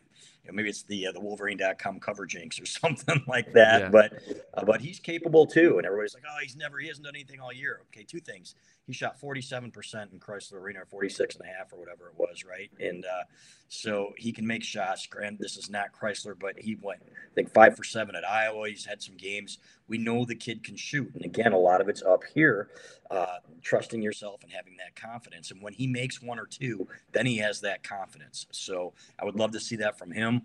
you 0.45 0.51
know, 0.51 0.57
maybe 0.57 0.69
it's 0.69 0.83
the 0.83 1.09
uh, 1.09 1.13
the 1.13 1.21
Wolverine.com 1.21 2.01
cover 2.01 2.27
jinx 2.27 2.61
or 2.61 2.67
something 2.81 3.23
like 3.27 3.53
that. 3.53 3.81
Yeah. 3.83 3.89
But 3.89 4.23
uh, 4.55 4.65
but 4.65 4.81
he's 4.81 4.99
capable 4.99 5.47
too, 5.47 5.79
and 5.79 5.87
everybody's 5.87 6.15
like, 6.15 6.25
oh, 6.29 6.39
he's 6.43 6.57
never, 6.57 6.79
he 6.79 6.89
hasn't 6.89 7.05
done 7.05 7.15
anything 7.15 7.41
all 7.41 7.53
year. 7.53 7.81
Okay, 7.89 8.05
two 8.05 8.21
things. 8.21 8.55
He 8.87 8.93
shot 8.93 9.21
47% 9.21 10.13
in 10.13 10.19
Chrysler 10.19 10.55
Arena, 10.55 10.81
46 10.85 11.37
and 11.37 11.45
a 11.45 11.53
half 11.53 11.73
or 11.73 11.79
whatever 11.79 12.09
it 12.09 12.19
was, 12.19 12.45
right? 12.45 12.69
And 12.81 13.05
uh, 13.05 13.23
so 13.69 14.13
he 14.17 14.33
can 14.33 14.45
make 14.45 14.65
shots. 14.65 15.07
Grant, 15.07 15.39
this 15.39 15.57
is 15.57 15.71
not 15.71 15.93
Chrysler, 15.93 16.35
but 16.39 16.59
he 16.59 16.77
went, 16.83 17.01
I 17.05 17.35
think, 17.35 17.53
five 17.53 17.77
for 17.77 17.85
seven 17.85 18.17
at 18.17 18.29
Iowa. 18.29 18.69
He's 18.69 18.85
had 18.85 19.01
some 19.01 19.17
games. 19.17 19.59
We 19.87 19.99
know 19.99 20.25
the 20.25 20.35
kid 20.35 20.65
can 20.65 20.77
shoot. 20.77 21.15
And 21.15 21.25
again, 21.25 21.53
a 21.53 21.59
lot 21.59 21.81
of 21.81 21.89
it's 21.89 22.03
up 22.03 22.25
here, 22.35 22.71
uh, 23.09 23.39
trusting 23.63 24.03
yourself 24.03 24.43
and 24.43 24.51
having 24.51 24.77
that 24.79 24.97
confidence. 24.97 25.53
And 25.53 25.63
when 25.63 25.75
he 25.75 25.87
makes 25.87 26.21
one 26.21 26.41
or 26.41 26.47
two, 26.47 26.89
then 27.13 27.25
he 27.25 27.37
has 27.39 27.61
that 27.61 27.85
confidence. 27.85 28.47
So 28.51 28.95
I 29.17 29.25
would 29.25 29.37
love 29.37 29.53
to 29.53 29.61
see 29.61 29.77
that 29.77 29.97
from 29.97 30.11
him. 30.11 30.43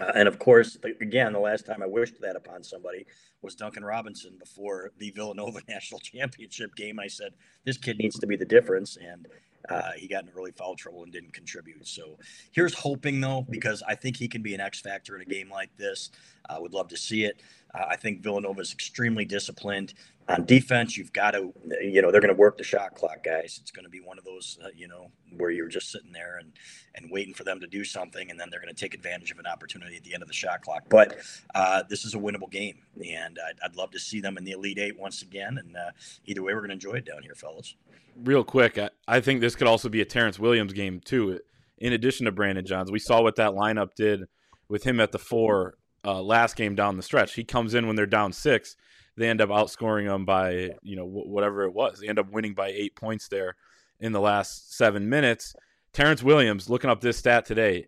Uh, 0.00 0.12
and 0.14 0.28
of 0.28 0.38
course, 0.38 0.78
again, 1.00 1.32
the 1.32 1.38
last 1.38 1.66
time 1.66 1.82
I 1.82 1.86
wished 1.86 2.20
that 2.22 2.36
upon 2.36 2.62
somebody 2.62 3.04
was 3.42 3.54
Duncan 3.54 3.84
Robinson 3.84 4.36
before 4.38 4.90
the 4.98 5.10
Villanova 5.10 5.60
national 5.68 6.00
championship 6.00 6.74
game. 6.74 6.98
I 6.98 7.06
said, 7.06 7.32
this 7.64 7.76
kid 7.76 7.98
needs 7.98 8.18
to 8.18 8.26
be 8.26 8.36
the 8.36 8.44
difference. 8.44 8.96
And 8.96 9.26
uh, 9.68 9.92
he 9.96 10.08
got 10.08 10.24
in 10.24 10.30
really 10.34 10.52
foul 10.52 10.76
trouble 10.76 11.02
and 11.02 11.12
didn't 11.12 11.32
contribute. 11.32 11.86
So 11.86 12.18
here's 12.52 12.74
hoping, 12.74 13.20
though, 13.20 13.46
because 13.50 13.82
I 13.86 13.94
think 13.94 14.16
he 14.16 14.28
can 14.28 14.42
be 14.42 14.54
an 14.54 14.60
X 14.60 14.80
factor 14.80 15.14
in 15.16 15.22
a 15.22 15.26
game 15.26 15.50
like 15.50 15.76
this. 15.76 16.10
I 16.48 16.58
would 16.58 16.72
love 16.72 16.88
to 16.88 16.96
see 16.96 17.24
it. 17.24 17.42
Uh, 17.74 17.84
I 17.88 17.96
think 17.96 18.22
Villanova 18.22 18.60
is 18.60 18.72
extremely 18.72 19.24
disciplined 19.24 19.94
on 20.28 20.44
defense. 20.44 20.96
You've 20.96 21.12
got 21.12 21.32
to, 21.32 21.52
you 21.80 22.02
know, 22.02 22.10
they're 22.10 22.20
going 22.20 22.34
to 22.34 22.38
work 22.38 22.58
the 22.58 22.64
shot 22.64 22.94
clock, 22.94 23.24
guys. 23.24 23.58
It's 23.60 23.70
going 23.70 23.84
to 23.84 23.90
be 23.90 24.00
one 24.00 24.18
of 24.18 24.24
those, 24.24 24.58
uh, 24.62 24.68
you 24.74 24.88
know, 24.88 25.10
where 25.36 25.50
you're 25.50 25.68
just 25.68 25.90
sitting 25.90 26.12
there 26.12 26.38
and 26.38 26.52
and 26.94 27.10
waiting 27.10 27.32
for 27.32 27.44
them 27.44 27.60
to 27.60 27.66
do 27.66 27.84
something, 27.84 28.30
and 28.30 28.38
then 28.38 28.48
they're 28.50 28.60
going 28.60 28.74
to 28.74 28.80
take 28.80 28.94
advantage 28.94 29.30
of 29.30 29.38
an 29.38 29.46
opportunity 29.46 29.96
at 29.96 30.04
the 30.04 30.14
end 30.14 30.22
of 30.22 30.28
the 30.28 30.34
shot 30.34 30.62
clock. 30.62 30.84
But 30.88 31.18
uh, 31.54 31.84
this 31.88 32.04
is 32.04 32.14
a 32.14 32.18
winnable 32.18 32.50
game, 32.50 32.78
and 32.96 33.38
I'd, 33.48 33.58
I'd, 33.64 33.76
love 33.76 33.90
to 33.92 34.00
see 34.00 34.20
them 34.20 34.36
in 34.36 34.44
the 34.44 34.52
Elite 34.52 34.78
Eight 34.78 34.98
once 34.98 35.22
again. 35.22 35.58
And 35.58 35.76
uh, 35.76 35.90
either 36.26 36.42
way, 36.42 36.54
we're 36.54 36.60
going 36.60 36.70
to 36.70 36.74
enjoy 36.74 36.94
it 36.94 37.04
down 37.04 37.22
here, 37.22 37.34
fellas. 37.34 37.76
Real 38.16 38.42
quick, 38.42 38.78
I, 38.78 38.90
I 39.06 39.20
think 39.20 39.40
this 39.40 39.54
could 39.54 39.68
also 39.68 39.88
be 39.88 40.00
a 40.00 40.04
Terrence 40.04 40.38
Williams 40.38 40.72
game 40.72 41.00
too. 41.00 41.38
In 41.78 41.92
addition 41.92 42.26
to 42.26 42.32
Brandon 42.32 42.66
Johns, 42.66 42.90
we 42.90 42.98
saw 42.98 43.22
what 43.22 43.36
that 43.36 43.52
lineup 43.52 43.94
did 43.94 44.24
with 44.68 44.82
him 44.82 44.98
at 44.98 45.12
the 45.12 45.18
four 45.18 45.74
uh, 46.04 46.22
last 46.22 46.56
game 46.56 46.74
down 46.74 46.96
the 46.96 47.02
stretch. 47.02 47.34
He 47.34 47.44
comes 47.44 47.74
in 47.74 47.86
when 47.86 47.96
they're 47.96 48.06
down 48.06 48.32
six. 48.32 48.76
They 49.16 49.28
end 49.28 49.40
up 49.40 49.50
outscoring 49.50 50.06
them 50.06 50.24
by 50.24 50.70
you 50.82 50.96
know 50.96 51.04
whatever 51.04 51.64
it 51.64 51.72
was. 51.72 52.00
They 52.00 52.08
end 52.08 52.18
up 52.18 52.30
winning 52.30 52.54
by 52.54 52.68
eight 52.68 52.94
points 52.94 53.28
there 53.28 53.56
in 54.00 54.12
the 54.12 54.20
last 54.20 54.76
seven 54.76 55.08
minutes. 55.08 55.54
Terrence 55.92 56.22
Williams, 56.22 56.70
looking 56.70 56.90
up 56.90 57.00
this 57.00 57.16
stat 57.16 57.44
today, 57.44 57.86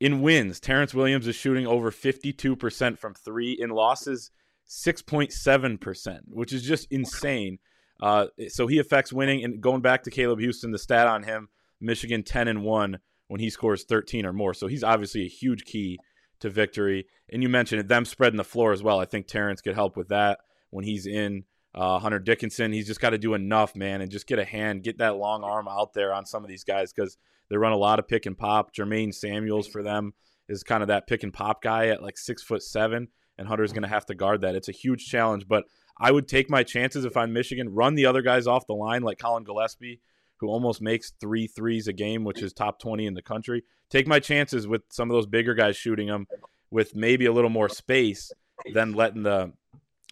in 0.00 0.22
wins, 0.22 0.60
Terrence 0.60 0.94
Williams 0.94 1.26
is 1.26 1.34
shooting 1.34 1.66
over 1.66 1.90
52% 1.90 2.98
from 2.98 3.14
three. 3.14 3.52
In 3.52 3.70
losses, 3.70 4.30
6.7%, 4.68 6.20
which 6.28 6.52
is 6.52 6.62
just 6.62 6.86
insane. 6.90 7.58
Uh, 8.00 8.26
so 8.48 8.66
he 8.66 8.78
affects 8.78 9.12
winning. 9.12 9.42
And 9.44 9.60
going 9.60 9.80
back 9.80 10.04
to 10.04 10.10
Caleb 10.10 10.38
Houston, 10.38 10.70
the 10.70 10.78
stat 10.78 11.08
on 11.08 11.24
him, 11.24 11.48
Michigan 11.80 12.22
10 12.22 12.48
and 12.48 12.62
1 12.62 12.98
when 13.28 13.40
he 13.40 13.50
scores 13.50 13.84
13 13.84 14.24
or 14.24 14.32
more. 14.32 14.54
So 14.54 14.66
he's 14.66 14.84
obviously 14.84 15.24
a 15.24 15.28
huge 15.28 15.64
key 15.64 15.98
to 16.40 16.50
victory. 16.50 17.06
And 17.30 17.42
you 17.42 17.48
mentioned 17.48 17.80
it, 17.80 17.88
them 17.88 18.04
spreading 18.04 18.36
the 18.36 18.44
floor 18.44 18.72
as 18.72 18.82
well. 18.82 19.00
I 19.00 19.04
think 19.04 19.26
Terrence 19.26 19.60
could 19.60 19.74
help 19.74 19.96
with 19.96 20.08
that 20.08 20.40
when 20.70 20.84
he's 20.84 21.06
in. 21.06 21.44
Uh, 21.74 21.98
Hunter 21.98 22.18
Dickinson, 22.18 22.72
he's 22.72 22.86
just 22.86 23.00
got 23.00 23.10
to 23.10 23.18
do 23.18 23.34
enough, 23.34 23.76
man, 23.76 24.00
and 24.00 24.10
just 24.10 24.26
get 24.26 24.38
a 24.38 24.44
hand, 24.44 24.82
get 24.82 24.98
that 24.98 25.16
long 25.16 25.44
arm 25.44 25.68
out 25.68 25.92
there 25.92 26.12
on 26.12 26.24
some 26.24 26.42
of 26.42 26.48
these 26.48 26.64
guys 26.64 26.92
because 26.92 27.18
they 27.50 27.56
run 27.56 27.72
a 27.72 27.76
lot 27.76 27.98
of 27.98 28.08
pick 28.08 28.26
and 28.26 28.36
pop. 28.36 28.74
Jermaine 28.74 29.14
Samuels 29.14 29.68
for 29.68 29.82
them 29.82 30.14
is 30.48 30.64
kind 30.64 30.82
of 30.82 30.88
that 30.88 31.06
pick 31.06 31.22
and 31.22 31.32
pop 31.32 31.62
guy 31.62 31.88
at 31.88 32.02
like 32.02 32.16
six 32.16 32.42
foot 32.42 32.62
seven, 32.62 33.08
and 33.36 33.46
Hunter's 33.46 33.72
going 33.72 33.82
to 33.82 33.88
have 33.88 34.06
to 34.06 34.14
guard 34.14 34.40
that. 34.40 34.54
It's 34.54 34.68
a 34.68 34.72
huge 34.72 35.06
challenge, 35.06 35.46
but 35.46 35.66
I 36.00 36.10
would 36.10 36.26
take 36.26 36.50
my 36.50 36.62
chances 36.62 37.04
if 37.04 37.16
I'm 37.16 37.32
Michigan, 37.32 37.68
run 37.68 37.94
the 37.94 38.06
other 38.06 38.22
guys 38.22 38.46
off 38.46 38.66
the 38.66 38.74
line 38.74 39.02
like 39.02 39.18
Collin 39.18 39.44
Gillespie, 39.44 40.00
who 40.38 40.48
almost 40.48 40.80
makes 40.80 41.12
three 41.20 41.46
threes 41.46 41.88
a 41.88 41.92
game, 41.92 42.24
which 42.24 42.42
is 42.42 42.52
top 42.52 42.78
20 42.78 43.06
in 43.06 43.14
the 43.14 43.22
country. 43.22 43.64
Take 43.90 44.06
my 44.06 44.20
chances 44.20 44.66
with 44.66 44.82
some 44.90 45.10
of 45.10 45.14
those 45.14 45.26
bigger 45.26 45.54
guys 45.54 45.76
shooting 45.76 46.08
them 46.08 46.26
with 46.70 46.94
maybe 46.94 47.26
a 47.26 47.32
little 47.32 47.50
more 47.50 47.68
space 47.68 48.32
than 48.72 48.92
letting 48.92 49.22
the 49.22 49.52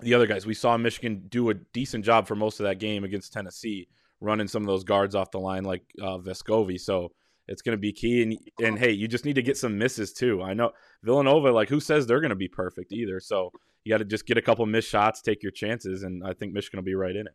the 0.02 0.14
other 0.14 0.26
guys. 0.26 0.44
We 0.44 0.54
saw 0.54 0.76
Michigan 0.76 1.24
do 1.28 1.48
a 1.50 1.54
decent 1.54 2.04
job 2.04 2.26
for 2.26 2.34
most 2.34 2.60
of 2.60 2.64
that 2.64 2.78
game 2.78 3.02
against 3.04 3.32
Tennessee, 3.32 3.88
running 4.20 4.46
some 4.46 4.62
of 4.62 4.66
those 4.66 4.84
guards 4.84 5.14
off 5.14 5.30
the 5.30 5.40
line 5.40 5.64
like 5.64 5.84
uh, 6.00 6.18
Vescovi. 6.18 6.78
So 6.78 7.12
it's 7.48 7.62
going 7.62 7.72
to 7.72 7.80
be 7.80 7.92
key. 7.92 8.22
And 8.22 8.38
and 8.62 8.78
hey, 8.78 8.92
you 8.92 9.08
just 9.08 9.24
need 9.24 9.34
to 9.34 9.42
get 9.42 9.56
some 9.56 9.78
misses 9.78 10.12
too. 10.12 10.42
I 10.42 10.54
know 10.54 10.72
Villanova, 11.02 11.50
like 11.50 11.68
who 11.68 11.80
says 11.80 12.06
they're 12.06 12.20
going 12.20 12.30
to 12.30 12.36
be 12.36 12.48
perfect 12.48 12.92
either. 12.92 13.20
So 13.20 13.52
you 13.84 13.90
got 13.90 13.98
to 13.98 14.04
just 14.04 14.26
get 14.26 14.36
a 14.36 14.42
couple 14.42 14.66
missed 14.66 14.88
shots, 14.88 15.22
take 15.22 15.42
your 15.42 15.52
chances, 15.52 16.02
and 16.02 16.24
I 16.26 16.32
think 16.32 16.52
Michigan 16.52 16.78
will 16.78 16.84
be 16.84 16.94
right 16.94 17.14
in 17.14 17.26
it. 17.26 17.34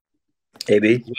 AB? 0.69 1.03
Yeah. 1.05 1.13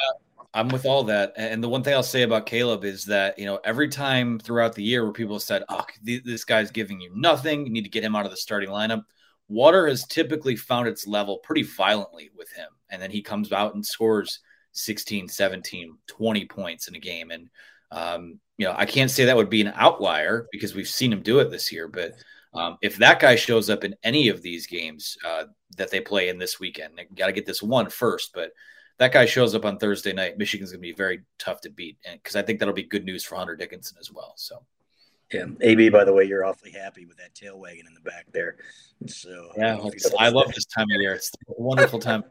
I'm 0.55 0.69
with 0.69 0.85
all 0.85 1.03
that. 1.05 1.33
And 1.37 1.65
the 1.65 1.69
one 1.69 1.83
thing 1.83 1.95
I'll 1.95 2.03
say 2.03 2.23
about 2.23 2.45
Caleb 2.45 2.85
is 2.85 3.07
that, 3.07 3.39
you 3.39 3.47
know, 3.47 3.59
every 3.65 3.89
time 3.89 4.39
throughout 4.39 4.75
the 4.75 4.83
year 4.83 5.03
where 5.03 5.13
people 5.13 5.41
said, 5.41 5.65
oh, 5.71 5.85
this 6.03 6.45
guy's 6.45 6.71
giving 6.71 7.01
you 7.01 7.11
nothing, 7.15 7.65
you 7.65 7.73
need 7.73 7.85
to 7.85 7.91
get 7.91 8.05
him 8.05 8.15
out 8.15 8.27
of 8.27 8.31
the 8.31 8.37
starting 8.37 8.69
lineup, 8.69 9.05
water 9.49 9.87
has 9.87 10.05
typically 10.07 10.57
found 10.57 10.89
its 10.89 11.07
level 11.07 11.39
pretty 11.39 11.63
violently 11.63 12.31
with 12.37 12.53
him. 12.53 12.69
And 12.91 13.01
then 13.01 13.11
he 13.11 13.23
comes 13.23 13.51
out 13.51 13.75
and 13.75 13.85
scores 13.85 14.41
16, 14.73 15.29
17, 15.29 15.97
20 16.07 16.45
points 16.47 16.87
in 16.89 16.97
a 16.97 17.01
game. 17.01 17.31
And, 17.31 17.49
um, 17.91 18.39
you 18.59 18.67
know, 18.67 18.75
I 18.77 18.85
can't 18.85 19.11
say 19.11 19.25
that 19.25 19.37
would 19.37 19.51
be 19.51 19.63
an 19.63 19.73
outlier 19.75 20.49
because 20.53 20.75
we've 20.75 20.89
seen 20.89 21.13
him 21.15 21.23
do 21.23 21.39
it 21.39 21.51
this 21.51 21.73
year. 21.73 21.89
But 21.89 22.13
um, 22.53 22.77
if 22.83 22.97
that 22.97 23.21
guy 23.21 23.37
shows 23.37 23.71
up 23.71 23.85
in 23.85 23.95
any 24.03 24.29
of 24.29 24.43
these 24.43 24.67
games 24.67 25.17
uh, 25.25 25.45
that 25.79 25.91
they 25.91 26.01
play 26.01 26.29
in 26.29 26.39
this 26.39 26.61
weekend, 26.61 27.01
got 27.17 27.27
to 27.27 27.33
get 27.33 27.47
this 27.47 27.63
one 27.63 27.89
first. 27.89 28.33
But 28.35 28.53
that 28.99 29.13
guy 29.13 29.27
shows 29.27 29.55
up 29.55 29.65
on 29.65 29.79
Thursday 29.79 30.13
night, 30.13 30.39
Michigan's 30.39 30.71
going 30.71 30.81
to 30.81 30.83
be 30.83 30.93
very 30.93 31.23
tough 31.39 31.61
to 31.63 31.71
beat, 31.71 31.99
and 32.07 32.21
because 32.23 32.37
I 32.37 32.43
think 32.43 32.59
that'll 32.59 32.75
be 32.75 32.83
good 32.83 33.05
news 33.05 33.25
for 33.25 33.37
Hunter 33.37 33.57
Dickinson 33.57 33.99
as 34.01 34.13
well. 34.13 34.35
So. 34.37 34.63
Yeah, 35.33 35.47
AB. 35.63 35.89
By 35.89 36.05
the 36.05 36.13
way, 36.13 36.25
you're 36.25 36.45
awfully 36.45 36.73
happy 36.73 37.07
with 37.07 37.17
that 37.17 37.35
tail 37.35 37.59
wagon 37.59 37.87
in 37.87 37.95
the 37.95 38.03
back 38.03 38.27
there. 38.33 38.57
So 39.07 39.51
yeah, 39.57 39.79
I, 40.19 40.27
I 40.27 40.29
love 40.29 40.53
this 40.53 40.67
time 40.67 40.89
of 40.95 41.01
year. 41.01 41.15
It's 41.15 41.33
a 41.49 41.53
wonderful 41.57 41.99
time. 41.99 42.25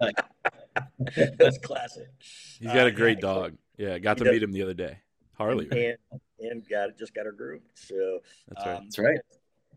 That's 1.16 1.58
classic. 1.58 2.08
He's 2.60 2.68
got 2.68 2.86
a 2.86 2.92
uh, 2.92 2.94
great 2.94 3.18
yeah, 3.18 3.20
dog. 3.20 3.56
Yeah, 3.76 3.98
got 3.98 4.18
to 4.18 4.24
meet 4.24 4.42
him 4.42 4.52
the 4.52 4.62
other 4.62 4.74
day. 4.74 4.98
Harley 5.40 5.68
and, 5.70 6.20
and 6.38 6.68
got 6.68 6.98
just 6.98 7.14
got 7.14 7.24
her 7.24 7.32
grooved. 7.32 7.64
So 7.74 8.20
that's 8.48 8.66
right. 8.66 8.76
Um, 8.76 8.84
that's 8.84 8.98
right. 8.98 9.18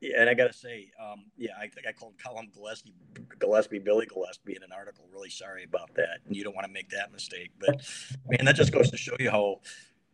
Yeah, 0.04 0.20
and 0.20 0.30
I 0.30 0.34
got 0.34 0.48
to 0.48 0.54
say, 0.54 0.92
um, 1.02 1.24
yeah, 1.38 1.52
I 1.58 1.68
think 1.68 1.88
I 1.88 1.94
called 1.94 2.16
Collin 2.22 2.50
Gillespie, 2.54 2.94
Gillespie, 3.40 3.80
Billy 3.80 4.06
Gillispie 4.06 4.54
in 4.58 4.62
an 4.62 4.74
article. 4.76 5.08
Really 5.14 5.30
sorry 5.30 5.64
about 5.64 5.96
that. 5.96 6.20
And 6.26 6.36
you 6.36 6.44
don't 6.44 6.54
want 6.54 6.68
to 6.68 6.74
make 6.74 6.90
that 6.90 7.14
mistake. 7.14 7.52
But 7.58 7.82
man, 8.28 8.44
that 8.44 8.58
just 8.58 8.74
goes 8.74 8.92
to 8.92 8.98
show 8.98 9.16
you 9.18 9.32
how 9.32 9.62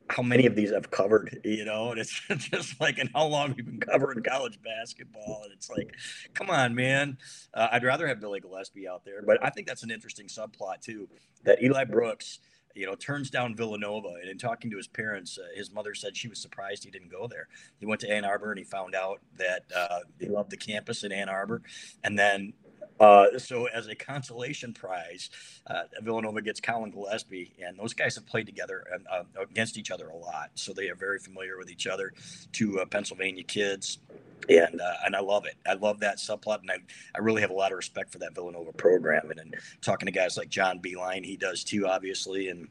how 0.07 0.21
many 0.23 0.45
of 0.45 0.55
these 0.55 0.71
I've 0.73 0.91
covered, 0.91 1.39
you 1.43 1.65
know, 1.65 1.91
and 1.91 1.99
it's 1.99 2.21
just 2.37 2.79
like, 2.79 2.97
and 2.99 3.09
how 3.13 3.25
long 3.25 3.53
we've 3.55 3.65
been 3.65 3.79
covering 3.79 4.23
college 4.23 4.59
basketball. 4.61 5.41
And 5.43 5.53
it's 5.53 5.69
like, 5.69 5.95
come 6.33 6.49
on, 6.49 6.75
man. 6.75 7.17
Uh, 7.53 7.69
I'd 7.71 7.83
rather 7.83 8.07
have 8.07 8.19
Billy 8.19 8.41
Gillispie 8.41 8.87
out 8.87 9.05
there, 9.05 9.23
but 9.23 9.43
I 9.43 9.49
think 9.49 9.67
that's 9.67 9.83
an 9.83 9.91
interesting 9.91 10.27
subplot 10.27 10.81
too, 10.81 11.07
that 11.43 11.63
Eli 11.63 11.85
Brooks 11.85 12.39
you 12.75 12.85
know, 12.85 12.95
turns 12.95 13.29
down 13.29 13.55
Villanova. 13.55 14.09
And 14.21 14.29
in 14.29 14.37
talking 14.37 14.71
to 14.71 14.77
his 14.77 14.87
parents, 14.87 15.37
uh, 15.37 15.47
his 15.55 15.71
mother 15.71 15.93
said 15.93 16.15
she 16.15 16.27
was 16.27 16.39
surprised 16.39 16.83
he 16.83 16.91
didn't 16.91 17.11
go 17.11 17.27
there. 17.27 17.47
He 17.79 17.85
went 17.85 18.01
to 18.01 18.09
Ann 18.09 18.25
Arbor 18.25 18.51
and 18.51 18.59
he 18.59 18.65
found 18.65 18.95
out 18.95 19.19
that 19.37 19.65
uh, 19.75 19.99
he 20.19 20.27
loved 20.27 20.51
the 20.51 20.57
campus 20.57 21.03
in 21.03 21.11
Ann 21.11 21.29
Arbor. 21.29 21.61
And 22.03 22.17
then, 22.17 22.53
uh, 22.99 23.37
so 23.37 23.67
as 23.67 23.87
a 23.87 23.95
consolation 23.95 24.73
prize, 24.73 25.29
uh, 25.67 25.83
Villanova 26.01 26.41
gets 26.41 26.59
Collin 26.59 26.91
Gillespie, 26.91 27.53
and 27.65 27.79
those 27.79 27.93
guys 27.93 28.15
have 28.15 28.25
played 28.25 28.45
together 28.45 28.85
uh, 29.09 29.23
against 29.41 29.77
each 29.77 29.89
other 29.89 30.09
a 30.09 30.17
lot. 30.17 30.51
So 30.55 30.73
they 30.73 30.89
are 30.89 30.95
very 30.95 31.19
familiar 31.19 31.57
with 31.57 31.69
each 31.69 31.87
other. 31.87 32.13
Two 32.51 32.79
uh, 32.79 32.85
Pennsylvania 32.85 33.43
kids 33.43 33.99
and 34.47 34.79
uh, 34.79 34.93
and 35.05 35.15
I 35.15 35.19
love 35.19 35.45
it. 35.45 35.55
I 35.67 35.73
love 35.73 35.99
that 35.99 36.17
subplot, 36.17 36.61
and 36.61 36.71
I, 36.71 36.77
I 37.15 37.19
really 37.19 37.41
have 37.41 37.51
a 37.51 37.53
lot 37.55 37.71
of 37.71 37.77
respect 37.77 38.11
for 38.11 38.19
that 38.19 38.35
Villanova 38.35 38.71
program. 38.71 39.31
And, 39.31 39.39
and 39.39 39.55
talking 39.81 40.05
to 40.05 40.11
guys 40.11 40.37
like 40.37 40.49
John 40.49 40.79
Beilein, 40.79 41.25
he 41.25 41.35
does 41.35 41.63
too, 41.63 41.87
obviously, 41.87 42.49
and 42.49 42.67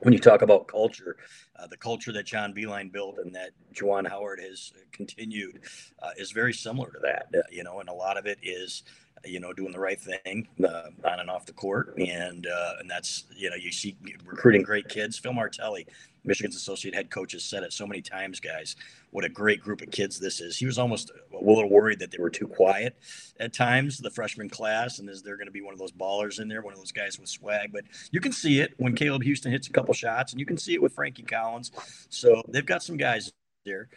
when 0.00 0.12
you 0.12 0.18
talk 0.18 0.42
about 0.42 0.68
culture, 0.68 1.16
uh, 1.58 1.66
the 1.66 1.76
culture 1.76 2.12
that 2.12 2.26
John 2.26 2.52
Beilein 2.52 2.92
built 2.92 3.18
and 3.18 3.34
that 3.34 3.50
Juwan 3.72 4.06
Howard 4.06 4.38
has 4.40 4.72
continued 4.92 5.60
uh, 6.02 6.10
is 6.18 6.30
very 6.30 6.52
similar 6.52 6.90
to 6.90 6.98
that. 7.02 7.28
Uh, 7.34 7.42
you 7.50 7.64
know, 7.64 7.80
and 7.80 7.88
a 7.88 7.92
lot 7.92 8.18
of 8.18 8.26
it 8.26 8.38
is, 8.42 8.82
you 9.24 9.40
know, 9.40 9.52
doing 9.52 9.72
the 9.72 9.80
right 9.80 10.00
thing 10.00 10.48
uh, 10.62 10.90
on 11.04 11.20
and 11.20 11.30
off 11.30 11.46
the 11.46 11.52
court, 11.52 11.94
and 11.98 12.46
uh, 12.46 12.74
and 12.80 12.90
that's 12.90 13.24
you 13.36 13.50
know 13.50 13.56
you 13.56 13.72
see 13.72 13.96
recruiting 14.24 14.62
great 14.62 14.88
kids. 14.88 15.18
Phil 15.18 15.32
Martelli 15.32 15.86
Michigan's 16.24 16.56
associate 16.56 16.94
head 16.94 17.10
coach 17.10 17.32
has 17.32 17.44
said 17.44 17.62
it 17.62 17.72
so 17.72 17.86
many 17.86 18.00
times, 18.00 18.40
guys. 18.40 18.76
What 19.10 19.24
a 19.24 19.28
great 19.28 19.60
group 19.60 19.82
of 19.82 19.90
kids 19.90 20.18
this 20.18 20.40
is. 20.40 20.56
He 20.56 20.66
was 20.66 20.78
almost 20.78 21.10
a 21.10 21.44
little 21.44 21.68
worried 21.68 21.98
that 22.00 22.10
they 22.10 22.18
were 22.18 22.30
too 22.30 22.48
quiet 22.48 22.96
at 23.38 23.52
times, 23.52 23.98
the 23.98 24.10
freshman 24.10 24.48
class, 24.48 24.98
and 24.98 25.08
is 25.08 25.22
there 25.22 25.36
going 25.36 25.46
to 25.46 25.52
be 25.52 25.60
one 25.60 25.72
of 25.72 25.78
those 25.78 25.92
ballers 25.92 26.40
in 26.40 26.48
there, 26.48 26.62
one 26.62 26.72
of 26.72 26.78
those 26.78 26.92
guys 26.92 27.18
with 27.18 27.28
swag? 27.28 27.72
But 27.72 27.84
you 28.10 28.20
can 28.20 28.32
see 28.32 28.60
it 28.60 28.74
when 28.78 28.94
Caleb 28.94 29.22
Houston 29.22 29.52
hits 29.52 29.68
a 29.68 29.72
couple 29.72 29.94
shots, 29.94 30.32
and 30.32 30.40
you 30.40 30.46
can 30.46 30.56
see 30.56 30.74
it 30.74 30.82
with 30.82 30.94
Frankie 30.94 31.22
Collins. 31.22 31.70
So 32.08 32.42
they've 32.48 32.66
got 32.66 32.82
some 32.82 32.96
guys 32.96 33.32
there, 33.64 33.88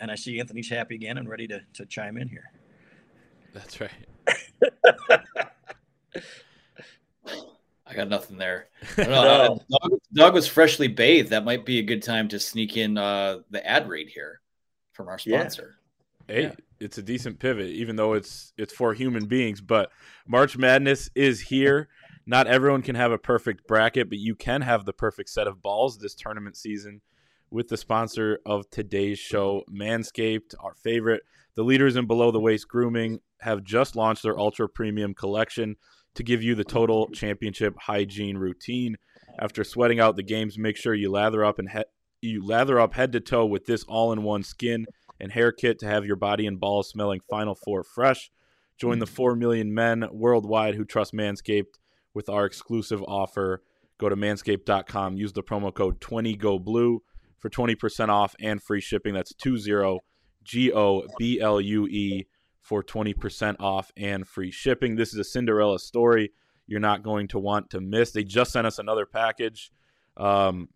and 0.00 0.10
I 0.10 0.16
see 0.16 0.40
Anthony's 0.40 0.68
happy 0.68 0.96
again 0.96 1.18
and 1.18 1.28
ready 1.28 1.46
to, 1.48 1.60
to 1.74 1.86
chime 1.86 2.16
in 2.16 2.28
here. 2.28 2.50
That's 3.54 3.80
right. 3.80 3.90
I 7.86 7.94
got 7.94 8.08
nothing 8.08 8.36
there. 8.36 8.68
no. 8.98 9.60
Doug, 9.70 10.00
Doug, 10.12 10.34
was 10.34 10.48
freshly 10.48 10.88
bathed. 10.88 11.30
That 11.30 11.44
might 11.44 11.64
be 11.64 11.78
a 11.78 11.82
good 11.82 12.02
time 12.02 12.28
to 12.28 12.40
sneak 12.40 12.76
in 12.76 12.98
uh, 12.98 13.38
the 13.50 13.64
ad 13.66 13.88
read 13.88 14.08
here 14.08 14.40
from 14.92 15.08
our 15.08 15.18
sponsor. 15.18 15.76
Yeah. 16.28 16.34
Hey, 16.34 16.42
yeah. 16.42 16.52
it's 16.80 16.98
a 16.98 17.02
decent 17.02 17.38
pivot, 17.38 17.68
even 17.68 17.94
though 17.94 18.14
it's 18.14 18.52
it's 18.56 18.74
for 18.74 18.92
human 18.92 19.26
beings. 19.26 19.60
But 19.60 19.90
March 20.26 20.58
Madness 20.58 21.10
is 21.14 21.40
here. 21.40 21.88
Not 22.26 22.48
everyone 22.48 22.82
can 22.82 22.96
have 22.96 23.12
a 23.12 23.18
perfect 23.18 23.68
bracket, 23.68 24.08
but 24.08 24.18
you 24.18 24.34
can 24.34 24.62
have 24.62 24.84
the 24.84 24.92
perfect 24.92 25.30
set 25.30 25.46
of 25.46 25.62
balls 25.62 25.98
this 25.98 26.16
tournament 26.16 26.56
season 26.56 27.00
with 27.50 27.68
the 27.68 27.76
sponsor 27.76 28.40
of 28.44 28.68
today's 28.70 29.20
show, 29.20 29.62
Manscaped, 29.72 30.54
our 30.58 30.74
favorite. 30.74 31.22
The 31.54 31.62
leaders 31.62 31.94
in 31.94 32.06
below 32.06 32.32
the 32.32 32.40
waist 32.40 32.66
grooming 32.66 33.20
have 33.40 33.62
just 33.64 33.96
launched 33.96 34.22
their 34.22 34.38
ultra 34.38 34.68
premium 34.68 35.14
collection 35.14 35.76
to 36.14 36.22
give 36.22 36.42
you 36.42 36.54
the 36.54 36.64
total 36.64 37.08
championship 37.10 37.74
hygiene 37.78 38.38
routine. 38.38 38.96
After 39.38 39.64
sweating 39.64 40.00
out 40.00 40.16
the 40.16 40.22
games, 40.22 40.58
make 40.58 40.76
sure 40.76 40.94
you 40.94 41.10
lather 41.10 41.44
up 41.44 41.58
and 41.58 41.70
he- 41.70 41.84
you 42.22 42.44
lather 42.44 42.80
up 42.80 42.94
head 42.94 43.12
to 43.12 43.20
toe 43.20 43.44
with 43.44 43.66
this 43.66 43.84
all-in-one 43.84 44.42
skin 44.42 44.86
and 45.20 45.32
hair 45.32 45.52
kit 45.52 45.78
to 45.80 45.86
have 45.86 46.06
your 46.06 46.16
body 46.16 46.46
and 46.46 46.58
balls 46.58 46.88
smelling 46.88 47.20
Final 47.28 47.54
Four 47.54 47.84
fresh. 47.84 48.30
Join 48.78 48.98
the 48.98 49.06
4 49.06 49.34
million 49.36 49.72
men 49.72 50.06
worldwide 50.12 50.74
who 50.74 50.84
trust 50.84 51.14
Manscaped 51.14 51.78
with 52.12 52.28
our 52.28 52.44
exclusive 52.44 53.02
offer. 53.04 53.62
Go 53.98 54.08
to 54.08 54.16
manscaped.com, 54.16 55.16
use 55.16 55.32
the 55.32 55.42
promo 55.42 55.72
code 55.72 56.00
20GOBLUE 56.00 56.98
for 57.38 57.50
20% 57.50 58.08
off 58.08 58.34
and 58.40 58.62
free 58.62 58.80
shipping. 58.80 59.14
That's 59.14 59.34
20 59.34 60.00
G 60.44 60.72
O 60.72 61.06
B 61.18 61.40
L 61.40 61.60
U 61.60 61.86
E 61.86 62.26
for 62.66 62.82
20% 62.82 63.56
off 63.60 63.92
and 63.96 64.26
free 64.26 64.50
shipping. 64.50 64.96
This 64.96 65.12
is 65.12 65.18
a 65.18 65.24
Cinderella 65.24 65.78
story 65.78 66.32
you're 66.66 66.80
not 66.80 67.02
going 67.02 67.28
to 67.28 67.38
want 67.38 67.70
to 67.70 67.80
miss. 67.80 68.10
They 68.10 68.24
just 68.24 68.52
sent 68.52 68.66
us 68.66 68.78
another 68.78 69.06
package. 69.06 69.70
Um, 70.16 70.68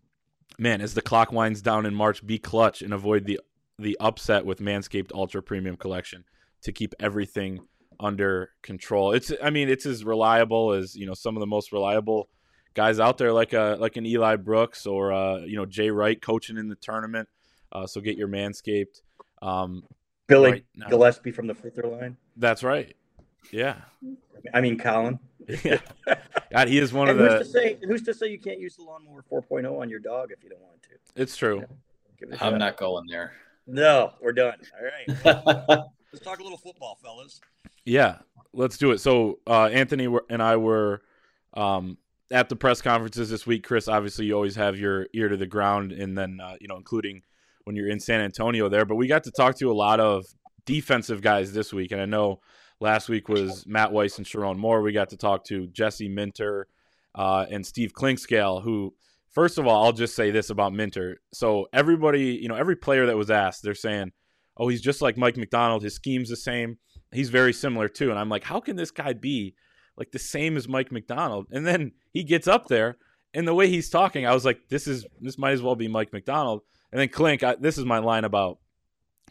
man, 0.57 0.81
as 0.81 0.93
the 0.93 1.01
clock 1.01 1.31
winds 1.31 1.61
down 1.61 1.85
in 1.85 1.93
March, 1.93 2.25
be 2.25 2.39
clutch 2.39 2.81
and 2.81 2.93
avoid 2.93 3.25
the 3.25 3.39
the 3.77 3.97
upset 3.99 4.45
with 4.45 4.59
Manscaped 4.59 5.11
Ultra 5.13 5.41
Premium 5.41 5.75
Collection 5.75 6.23
to 6.61 6.71
keep 6.71 6.93
everything 6.99 7.59
under 7.99 8.51
control. 8.61 9.11
It's 9.11 9.31
I 9.43 9.49
mean, 9.49 9.69
it's 9.69 9.85
as 9.85 10.05
reliable 10.05 10.71
as, 10.71 10.95
you 10.95 11.05
know, 11.05 11.13
some 11.13 11.35
of 11.35 11.41
the 11.41 11.47
most 11.47 11.71
reliable 11.71 12.29
guys 12.73 12.99
out 12.99 13.17
there 13.17 13.33
like 13.33 13.53
a 13.53 13.75
like 13.79 13.97
an 13.97 14.05
Eli 14.05 14.37
Brooks 14.37 14.85
or 14.85 15.11
uh, 15.11 15.39
you 15.39 15.57
know, 15.57 15.65
Jay 15.65 15.89
Wright 15.89 16.21
coaching 16.21 16.57
in 16.57 16.69
the 16.69 16.75
tournament. 16.75 17.27
Uh, 17.71 17.87
so 17.87 17.99
get 18.01 18.17
your 18.17 18.27
Manscaped. 18.27 19.01
Um, 19.41 19.83
Billy 20.31 20.51
right 20.51 20.65
Gillispie 20.89 21.33
from 21.33 21.47
the 21.47 21.53
free 21.53 21.71
throw 21.71 21.89
line. 21.89 22.17
That's 22.37 22.63
right. 22.63 22.95
Yeah. 23.51 23.75
I 24.53 24.61
mean, 24.61 24.77
Collin. 24.77 25.19
yeah. 25.63 25.79
God, 26.51 26.67
he 26.67 26.77
is 26.77 26.93
one 26.93 27.09
and 27.09 27.19
of 27.19 27.25
the. 27.25 27.37
Who's 27.37 27.47
to, 27.47 27.59
say, 27.59 27.77
who's 27.83 28.01
to 28.03 28.13
say 28.13 28.27
you 28.27 28.39
can't 28.39 28.59
use 28.59 28.75
the 28.75 28.83
lawnmower 28.83 29.23
4.0 29.31 29.79
on 29.79 29.89
your 29.89 29.99
dog 29.99 30.31
if 30.31 30.43
you 30.43 30.49
don't 30.49 30.61
want 30.61 30.81
to? 30.83 31.21
It's 31.21 31.35
true. 31.35 31.65
Yeah. 32.21 32.37
I'm 32.39 32.57
not 32.57 32.77
going 32.77 33.07
there. 33.07 33.33
No, 33.67 34.13
we're 34.21 34.33
done. 34.33 34.59
All 34.77 34.85
right. 34.85 35.79
let's 36.11 36.23
talk 36.23 36.39
a 36.39 36.43
little 36.43 36.57
football, 36.57 36.97
fellas. 37.03 37.41
Yeah, 37.85 38.17
let's 38.53 38.77
do 38.77 38.91
it. 38.91 38.99
So, 38.99 39.39
uh, 39.47 39.65
Anthony 39.67 40.07
and 40.29 40.41
I 40.41 40.57
were 40.57 41.01
um, 41.53 41.97
at 42.31 42.49
the 42.49 42.55
press 42.55 42.81
conferences 42.81 43.29
this 43.29 43.47
week. 43.47 43.63
Chris, 43.63 43.87
obviously, 43.87 44.25
you 44.25 44.33
always 44.33 44.55
have 44.55 44.77
your 44.77 45.07
ear 45.13 45.29
to 45.29 45.37
the 45.37 45.47
ground, 45.47 45.91
and 45.91 46.17
then 46.17 46.39
uh, 46.39 46.55
you 46.59 46.67
know, 46.67 46.77
including 46.77 47.23
when 47.65 47.75
you're 47.75 47.89
in 47.89 47.99
San 47.99 48.21
Antonio 48.21 48.69
there. 48.69 48.85
But 48.85 48.95
we 48.95 49.07
got 49.07 49.23
to 49.25 49.31
talk 49.31 49.57
to 49.57 49.71
a 49.71 49.73
lot 49.73 49.99
of 49.99 50.25
defensive 50.65 51.21
guys 51.21 51.53
this 51.53 51.73
week, 51.73 51.91
and 51.91 52.01
I 52.01 52.05
know 52.05 52.39
last 52.81 53.07
week 53.07 53.29
was 53.29 53.65
Matt 53.65 53.91
Weiss 53.91 54.17
and 54.17 54.27
Sherrone 54.27 54.57
Moore. 54.57 54.81
We 54.81 54.91
got 54.91 55.09
to 55.09 55.17
talk 55.17 55.45
to 55.45 55.67
Jesse 55.67 56.09
Minter 56.09 56.67
uh, 57.15 57.45
and 57.49 57.65
Steve 57.65 57.93
Clinkscale, 57.93 58.63
who, 58.63 58.93
first 59.29 59.57
of 59.57 59.67
all, 59.67 59.85
I'll 59.85 59.93
just 59.93 60.15
say 60.15 60.31
this 60.31 60.49
about 60.49 60.73
Minter. 60.73 61.21
So 61.33 61.67
everybody, 61.71 62.39
you 62.41 62.49
know, 62.49 62.55
every 62.55 62.75
player 62.75 63.05
that 63.05 63.17
was 63.17 63.31
asked, 63.31 63.63
they're 63.63 63.75
saying, 63.75 64.11
"Oh, 64.57 64.67
he's 64.67 64.81
just 64.81 65.01
like 65.01 65.17
Mike 65.17 65.37
Macdonald. 65.37 65.83
His 65.83 65.95
scheme's 65.95 66.29
the 66.29 66.35
same. 66.35 66.77
He's 67.11 67.29
very 67.29 67.53
similar 67.53 67.87
too." 67.87 68.09
And 68.09 68.19
I'm 68.19 68.29
like, 68.29 68.43
how 68.43 68.59
can 68.59 68.75
this 68.75 68.91
guy 68.91 69.13
be 69.13 69.55
like 69.97 70.11
the 70.11 70.19
same 70.19 70.57
as 70.57 70.67
Mike 70.67 70.91
Macdonald?" 70.91 71.47
And 71.51 71.65
then 71.65 71.91
he 72.11 72.23
gets 72.23 72.47
up 72.47 72.67
there. 72.67 72.97
And 73.33 73.47
the 73.47 73.53
way 73.53 73.69
he's 73.69 73.89
talking, 73.89 74.25
I 74.25 74.33
was 74.33 74.43
like, 74.43 74.67
"This 74.69 74.87
is 74.87 75.05
this 75.21 75.37
might 75.37 75.51
as 75.51 75.61
well 75.61 75.75
be 75.75 75.87
Mike 75.87 76.11
Macdonald." 76.11 76.63
And 76.91 76.99
then 76.99 77.09
Clink, 77.09 77.43
I, 77.43 77.55
this 77.55 77.77
is 77.77 77.85
my 77.85 77.99
line 77.99 78.23
about 78.25 78.59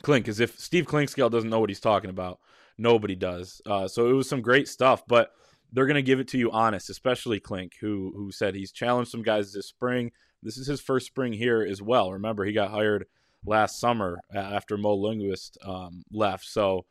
Clink, 0.03 0.29
is 0.29 0.41
if 0.41 0.59
Steve 0.59 0.87
Clinkscale 0.87 1.31
doesn't 1.31 1.51
know 1.51 1.61
what 1.61 1.71
he's 1.71 1.81
talking 1.81 2.11
about, 2.11 2.39
nobody 2.79 3.15
does. 3.15 3.61
Uh, 3.67 3.87
so 3.87 4.09
it 4.09 4.13
was 4.15 4.29
some 4.29 4.41
great 4.41 4.69
stuff, 4.69 5.03
but 5.07 5.33
they're 5.73 5.87
going 5.87 5.95
to 5.97 6.03
give 6.03 6.21
it 6.21 6.29
to 6.29 6.39
you 6.39 6.51
honest, 6.51 6.91
especially 6.91 7.39
Clink, 7.39 7.75
who 7.81 8.13
who 8.17 8.33
said 8.33 8.55
he's 8.55 8.73
challenged 8.73 9.11
some 9.11 9.23
guys 9.23 9.53
this 9.53 9.69
spring. 9.69 10.11
This 10.43 10.57
is 10.57 10.67
his 10.67 10.81
first 10.81 11.07
spring 11.07 11.33
here 11.33 11.63
as 11.63 11.83
well. 11.83 12.13
Remember, 12.13 12.45
he 12.45 12.53
got 12.53 12.71
hired 12.71 13.07
last 13.45 13.79
summer 13.79 14.19
after 14.35 14.77
Mo 14.77 14.95
Linguist 14.95 15.59
um, 15.65 16.03
left. 16.13 16.45
So 16.47 16.87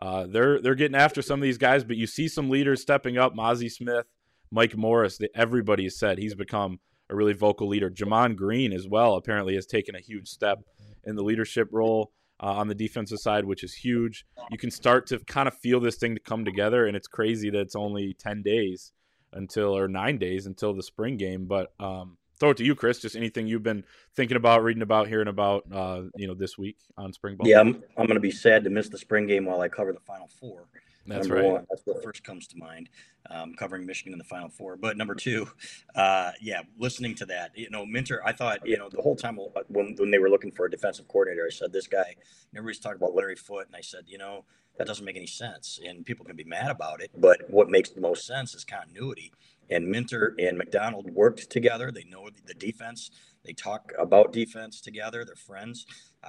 uh, 0.00 0.26
they're 0.26 0.60
they're 0.60 0.74
getting 0.74 0.96
after 0.96 1.22
some 1.22 1.38
of 1.38 1.44
these 1.44 1.58
guys, 1.58 1.84
but 1.84 1.96
you 1.96 2.06
see 2.06 2.28
some 2.28 2.50
leaders 2.50 2.80
stepping 2.80 3.18
up. 3.18 3.34
Mazi 3.34 3.70
Smith, 3.70 4.06
Mike 4.50 4.76
Morris. 4.76 5.18
Everybody 5.34 5.84
has 5.84 5.98
said 5.98 6.18
he's 6.18 6.34
become 6.34 6.80
a 7.10 7.14
really 7.14 7.32
vocal 7.32 7.68
leader. 7.68 7.90
Gemon 7.90 8.36
Green 8.36 8.72
as 8.72 8.88
well 8.88 9.14
apparently 9.14 9.54
has 9.54 9.66
taken 9.66 9.94
a 9.94 10.00
huge 10.00 10.28
step 10.28 10.60
in 11.04 11.16
the 11.16 11.22
leadership 11.22 11.68
role 11.70 12.12
uh, 12.42 12.46
on 12.46 12.68
the 12.68 12.74
defensive 12.74 13.18
side, 13.18 13.44
which 13.44 13.62
is 13.62 13.74
huge. 13.74 14.24
You 14.50 14.58
can 14.58 14.70
start 14.70 15.06
to 15.08 15.18
kind 15.20 15.48
of 15.48 15.54
feel 15.58 15.80
this 15.80 15.96
thing 15.96 16.14
to 16.14 16.20
come 16.20 16.44
together, 16.44 16.86
and 16.86 16.96
it's 16.96 17.06
crazy 17.06 17.50
that 17.50 17.60
it's 17.60 17.76
only 17.76 18.14
ten 18.14 18.42
days 18.42 18.92
until 19.32 19.76
or 19.76 19.88
nine 19.88 20.18
days 20.18 20.46
until 20.46 20.74
the 20.74 20.82
spring 20.82 21.16
game. 21.16 21.46
But 21.46 21.72
um, 21.78 22.16
throw 22.38 22.50
it 22.50 22.56
to 22.58 22.64
you, 22.64 22.74
Chris. 22.74 23.00
Just 23.00 23.16
anything 23.16 23.46
you've 23.46 23.62
been 23.62 23.84
thinking 24.14 24.36
about, 24.36 24.62
reading 24.62 24.82
about, 24.82 25.08
hearing 25.08 25.28
about, 25.28 25.64
uh, 25.72 26.02
you 26.16 26.26
know, 26.26 26.34
this 26.34 26.56
week 26.56 26.76
on 26.96 27.12
spring 27.12 27.36
ball. 27.36 27.48
Yeah, 27.48 27.60
I'm, 27.60 27.82
I'm 27.96 28.06
going 28.06 28.14
to 28.14 28.20
be 28.20 28.30
sad 28.30 28.64
to 28.64 28.70
miss 28.70 28.88
the 28.88 28.98
spring 28.98 29.26
game 29.26 29.44
while 29.44 29.60
I 29.60 29.68
cover 29.68 29.92
the 29.92 30.00
Final 30.00 30.28
Four. 30.40 30.66
That's 31.06 31.28
number 31.28 31.42
right. 31.42 31.52
One. 31.52 31.66
That's 31.68 31.82
what 31.84 32.02
first 32.02 32.24
comes 32.24 32.46
to 32.48 32.56
mind, 32.56 32.88
um, 33.30 33.54
covering 33.54 33.84
Michigan 33.84 34.12
in 34.12 34.18
the 34.18 34.24
Final 34.24 34.48
Four. 34.48 34.76
But 34.76 34.96
number 34.96 35.14
two, 35.14 35.46
uh, 35.94 36.32
yeah, 36.40 36.62
listening 36.78 37.14
to 37.16 37.26
that, 37.26 37.52
you 37.54 37.70
know, 37.70 37.84
Minter, 37.84 38.22
I 38.24 38.32
thought, 38.32 38.66
you 38.66 38.78
know, 38.78 38.88
the 38.88 39.02
whole 39.02 39.16
time 39.16 39.38
when, 39.68 39.94
when 39.96 40.10
they 40.10 40.18
were 40.18 40.30
looking 40.30 40.50
for 40.50 40.66
a 40.66 40.70
defensive 40.70 41.08
coordinator, 41.08 41.46
I 41.46 41.50
said, 41.50 41.72
this 41.72 41.86
guy, 41.86 42.16
everybody's 42.54 42.78
talking 42.80 42.96
about 42.96 43.14
Larry 43.14 43.36
Foote. 43.36 43.66
And 43.66 43.76
I 43.76 43.80
said, 43.80 44.04
you 44.06 44.18
know, 44.18 44.44
that 44.78 44.86
doesn't 44.86 45.04
make 45.04 45.16
any 45.16 45.26
sense. 45.26 45.78
And 45.84 46.04
people 46.04 46.24
can 46.24 46.36
be 46.36 46.44
mad 46.44 46.70
about 46.70 47.00
it. 47.00 47.10
But 47.16 47.42
what 47.48 47.70
makes 47.70 47.90
the 47.90 48.00
most 48.00 48.26
sense 48.26 48.54
is 48.54 48.64
continuity. 48.64 49.32
And 49.70 49.88
Minter 49.88 50.34
and 50.38 50.58
Macdonald 50.58 51.10
worked 51.10 51.48
together. 51.48 51.90
They 51.90 52.04
know 52.04 52.28
the 52.46 52.54
defense. 52.54 53.10
They 53.44 53.52
talk 53.52 53.92
about 53.98 54.32
defense 54.32 54.80
together. 54.80 55.24
They're 55.24 55.36
friends. 55.36 55.86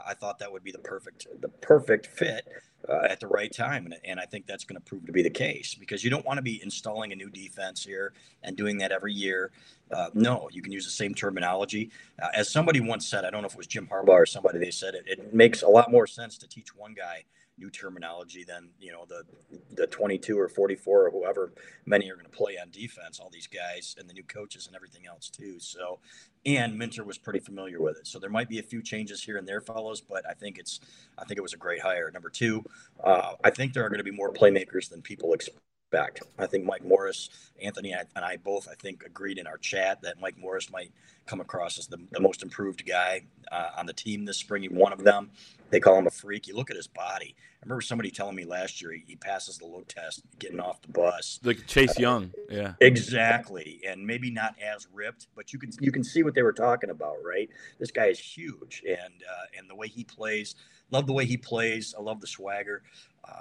I 0.08 0.14
thought 0.14 0.40
that 0.40 0.52
would 0.52 0.64
be 0.64 0.72
the 0.72 0.80
perfect 0.80 1.28
the 1.40 1.50
perfect 1.50 2.08
fit 2.08 2.48
uh, 2.90 3.08
at 3.10 3.20
the 3.20 3.28
right 3.28 3.52
time, 3.52 3.86
and, 3.86 3.96
and 4.04 4.20
I 4.20 4.26
think 4.26 4.46
that's 4.46 4.64
going 4.64 4.80
to 4.80 4.86
prove 4.86 5.06
to 5.06 5.12
be 5.12 5.22
the 5.22 5.30
case 5.30 5.76
because 5.76 6.04
you 6.04 6.10
don't 6.10 6.26
want 6.26 6.38
to 6.38 6.44
be 6.44 6.62
installing 6.64 7.12
a 7.12 7.16
new 7.16 7.30
defense 7.30 7.84
here 7.84 8.14
and 8.44 8.56
doing 8.56 8.78
that 8.80 8.92
every 8.92 9.14
year. 9.14 9.52
Uh, 9.92 10.10
no, 10.14 10.50
you 10.52 10.62
can 10.62 10.72
use 10.72 10.86
the 10.86 10.92
same 10.92 11.14
terminology. 11.14 11.92
Uh, 12.22 12.28
as 12.34 12.50
somebody 12.50 12.80
once 12.80 13.08
said, 13.08 13.26
I 13.26 13.30
don't 13.30 13.42
know 13.42 13.48
if 13.48 13.54
it 13.54 13.58
was 13.58 13.68
Jim 13.68 13.88
Harbaugh 13.88 14.10
or 14.10 14.26
somebody, 14.26 14.60
they 14.60 14.72
said 14.72 14.96
it, 14.96 15.06
it 15.08 15.34
makes 15.34 15.62
a 15.62 15.68
lot 15.68 15.92
more 15.92 16.08
sense 16.08 16.38
to 16.40 16.48
teach 16.48 16.76
one 16.76 16.94
guy 16.94 17.24
new 17.58 17.70
terminology 17.70 18.44
than 18.44 18.70
you 18.80 18.92
know 18.92 19.06
the 19.08 19.24
the 19.76 19.88
22 19.88 20.38
or 20.38 20.50
44 20.50 21.08
or 21.08 21.12
whoever 21.12 21.54
many 21.86 22.10
are 22.10 22.16
going 22.16 22.26
to 22.26 22.32
play 22.32 22.58
on 22.62 22.70
defense 22.72 23.20
all 23.20 23.30
these 23.32 23.48
guys 23.48 23.96
and 23.98 24.10
the 24.10 24.14
new 24.14 24.24
coaches 24.24 24.68
and 24.68 24.76
everything 24.76 25.06
else 25.08 25.30
too 25.30 25.58
so 25.60 26.00
and 26.46 26.78
Minter 26.78 27.04
was 27.04 27.18
pretty 27.18 27.40
familiar 27.40 27.82
with 27.82 27.98
it 27.98 28.08
so 28.08 28.20
there 28.20 28.30
might 28.30 28.50
be 28.50 28.60
a 28.60 28.64
few 28.64 28.82
changes 28.82 29.24
here 29.24 29.38
and 29.38 29.48
there 29.48 29.62
fellows 29.62 30.02
but 30.02 30.28
I 30.30 30.34
think 30.34 30.58
it's 30.58 30.82
I 31.18 31.24
think 31.24 31.38
it 31.38 31.42
was 31.42 31.54
a 31.54 31.58
great 31.58 31.82
hire 31.82 32.12
number 32.12 32.30
two 32.30 32.64
uh, 33.04 33.34
I 33.44 33.50
think 33.50 33.74
there 33.74 33.86
are 33.86 33.90
going 33.90 34.00
to 34.00 34.04
be 34.04 34.12
more 34.12 34.32
playmakers 34.32 34.90
than 34.90 35.02
people 35.02 35.34
expect. 35.34 36.24
I 36.38 36.46
think 36.46 36.66
Mike 36.66 36.84
Morris, 36.84 37.30
Anthony, 37.62 37.94
and 37.94 38.26
I 38.26 38.38
both, 38.38 38.68
I 38.70 38.74
think, 38.76 39.04
agreed 39.06 39.38
in 39.38 39.48
our 39.48 39.58
chat 39.58 40.02
that 40.02 40.20
Mike 40.20 40.38
Morris 40.38 40.70
might 40.72 40.92
come 41.26 41.40
across 41.40 41.78
as 41.78 41.88
the, 41.88 41.98
the 42.12 42.20
most 42.20 42.44
improved 42.44 42.86
guy 42.86 43.22
uh, 43.52 43.70
on 43.78 43.86
the 43.86 43.94
team 43.94 44.26
this 44.26 44.38
spring. 44.38 44.64
He's 44.64 44.72
One 44.72 44.94
of 44.94 45.04
them. 45.04 45.32
They 45.70 45.80
call 45.80 45.98
him 45.98 46.08
a 46.08 46.12
freak. 46.12 46.48
You 46.48 46.56
look 46.56 46.70
at 46.70 46.76
his 46.76 46.88
body. 46.88 47.36
I 47.38 47.66
remember 47.66 47.82
somebody 47.82 48.12
telling 48.12 48.36
me 48.36 48.46
last 48.46 48.82
year 48.82 48.92
he, 48.92 49.04
he 49.08 49.16
passes 49.16 49.58
the 49.58 49.66
look 49.66 49.88
test 49.88 50.22
getting 50.38 50.60
off 50.60 50.82
the 50.84 50.90
bus. 50.90 51.40
Like 51.44 51.66
Chase 51.66 51.98
uh, 51.98 52.02
Young, 52.02 52.32
yeah, 52.50 52.74
exactly. 52.80 53.82
And 53.88 54.06
maybe 54.06 54.30
not 54.30 54.56
as 54.62 54.88
ripped, 54.94 55.28
but 55.36 55.52
you 55.52 55.58
can 55.58 55.72
you 55.80 55.92
can 55.92 56.04
see 56.04 56.22
what 56.22 56.36
they 56.36 56.44
were 56.44 56.54
talking 56.54 56.92
about, 56.92 57.18
right? 57.26 57.50
This 57.80 57.90
guy 57.90 58.06
is 58.06 58.20
huge, 58.20 58.84
and 58.88 59.00
uh, 59.00 59.58
and 59.58 59.68
the 59.68 59.76
way 59.76 59.88
he 59.88 60.04
plays. 60.04 60.56
Love 60.92 61.08
the 61.08 61.14
way 61.14 61.26
he 61.26 61.38
plays. 61.38 61.94
I 61.98 62.02
love 62.02 62.22
the 62.22 62.28
swagger. 62.28 62.84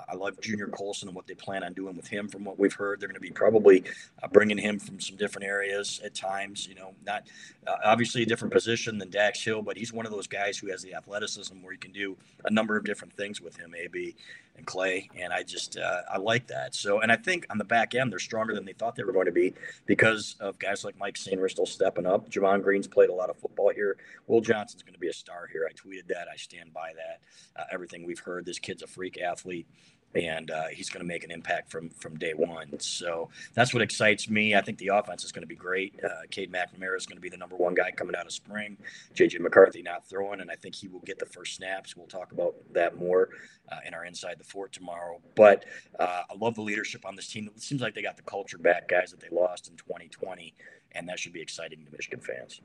I 0.09 0.15
love 0.15 0.41
Junior 0.41 0.69
Colson 0.69 1.09
and 1.09 1.17
what 1.17 1.27
they 1.27 1.35
plan 1.35 1.65
on 1.65 1.73
doing 1.73 1.97
with 1.97 2.07
him. 2.07 2.29
From 2.29 2.45
what 2.45 2.59
we've 2.59 2.73
heard, 2.73 3.01
they're 3.01 3.09
going 3.09 3.17
to 3.17 3.21
be 3.21 3.31
probably 3.31 3.85
uh, 4.23 4.29
bringing 4.29 4.59
him 4.59 4.79
from 4.79 5.01
some 5.01 5.17
different 5.17 5.47
areas 5.47 6.01
at 6.05 6.15
times. 6.15 6.67
You 6.69 6.75
know, 6.75 6.95
not 7.05 7.27
uh, 7.67 7.77
obviously 7.85 8.23
a 8.23 8.27
different 8.27 8.53
position 8.53 8.99
than 8.99 9.11
Dax 9.11 9.43
Hill, 9.43 9.63
but 9.63 9.77
he's 9.77 9.93
one 9.93 10.07
of 10.07 10.13
those 10.13 10.27
guys 10.27 10.59
who 10.59 10.71
has 10.71 10.83
the 10.83 10.95
athleticism 10.95 11.55
where 11.63 11.73
you 11.73 11.79
can 11.79 11.93
do 11.93 12.17
a 12.45 12.51
number 12.51 12.77
of 12.77 12.85
different 12.85 13.13
things 13.15 13.41
with 13.41 13.57
him. 13.57 13.75
AB 13.75 14.15
and 14.57 14.67
Clay, 14.67 15.11
and 15.17 15.33
I 15.33 15.43
just 15.43 15.77
uh, 15.77 16.03
I 16.13 16.19
like 16.19 16.47
that. 16.47 16.75
So, 16.75 17.01
and 17.01 17.11
I 17.11 17.17
think 17.17 17.47
on 17.51 17.59
the 17.59 17.65
back 17.65 17.95
end 17.95 18.13
they're 18.13 18.19
stronger 18.19 18.55
than 18.55 18.65
they 18.65 18.73
thought 18.73 18.95
they 18.95 19.05
were 19.05 19.13
going 19.13 19.27
to 19.27 19.33
be 19.33 19.55
because 19.87 20.37
of 20.41 20.59
guys 20.59 20.85
like 20.85 20.97
Mike 20.99 21.17
still 21.17 21.67
stepping 21.67 22.07
up. 22.07 22.31
Gemon 22.31 22.63
Green's 22.63 22.87
played 22.87 23.11
a 23.11 23.15
lot 23.15 23.31
of 23.31 23.37
football 23.37 23.71
here. 23.75 23.97
Will 24.27 24.41
Johnson's 24.41 24.83
going 24.83 24.95
to 24.95 25.01
be 25.01 25.09
a 25.09 25.13
star 25.13 25.49
here. 25.51 25.69
I 25.69 25.73
tweeted 25.73 26.07
that. 26.09 26.29
I 26.33 26.37
stand 26.37 26.73
by 26.73 26.93
that. 26.95 27.21
Uh, 27.61 27.65
everything 27.73 28.05
we've 28.05 28.19
heard, 28.19 28.47
this 28.47 28.59
kid's 28.59 28.83
a 28.83 28.87
freak 28.87 29.21
athlete 29.21 29.67
and 30.15 30.51
uh, 30.51 30.67
he's 30.73 30.91
going 30.91 31.01
to 31.01 31.07
make 31.07 31.25
an 31.25 31.31
impact 31.31 31.71
from 31.71 31.91
from 31.91 32.17
day 32.17 32.33
one. 32.35 32.79
So 32.81 33.31
that's 33.55 33.75
what 33.75 33.83
excites 33.83 34.29
me. 34.29 34.55
I 34.55 34.61
think 34.61 34.79
the 34.79 34.89
offense 34.89 35.25
is 35.25 35.33
going 35.33 35.43
to 35.43 35.49
be 35.49 35.57
great. 35.57 35.99
Uh, 36.05 36.09
Cade 36.31 36.53
McNamara 36.53 36.97
is 36.97 37.07
going 37.07 37.17
to 37.17 37.23
be 37.23 37.29
the 37.29 37.37
number 37.37 37.57
one 37.57 37.75
guy 37.75 37.91
coming 37.91 38.15
out 38.17 38.27
of 38.27 38.33
spring. 38.33 38.77
JJ 39.15 39.41
McCarthy 39.41 39.83
not 39.83 40.09
throwing, 40.09 40.41
and 40.41 40.51
I 40.51 40.57
think 40.57 40.75
he 40.75 40.89
will 40.89 41.01
get 41.01 41.19
the 41.19 41.27
first 41.27 41.57
snaps. 41.57 41.97
We'll 41.97 42.07
talk 42.07 42.33
about 42.33 42.55
that 42.73 42.97
more 42.97 43.31
uh, 43.71 43.79
in 43.87 43.95
our 43.95 44.05
Inside 44.05 44.39
the 44.39 44.45
Fort 44.45 44.73
tomorrow. 44.73 45.21
But 45.35 45.65
uh, 45.99 46.23
I 46.31 46.35
love 46.39 46.55
the 46.55 46.63
leadership 46.63 47.05
on 47.05 47.17
this 47.17 47.29
team. 47.29 47.51
It 47.55 47.63
seems 47.63 47.81
like 47.81 47.95
they 47.95 48.03
got 48.03 48.17
the 48.17 48.23
culture 48.23 48.59
back, 48.59 48.89
guys 48.89 49.11
that 49.11 49.21
they 49.21 49.35
lost 49.35 49.69
in 49.69 49.77
2020, 49.77 50.55
and 50.93 51.09
that 51.09 51.19
should 51.19 51.33
be 51.33 51.41
exciting 51.41 51.85
to 51.85 51.93
Michigan 51.93 52.21
fans. 52.21 52.61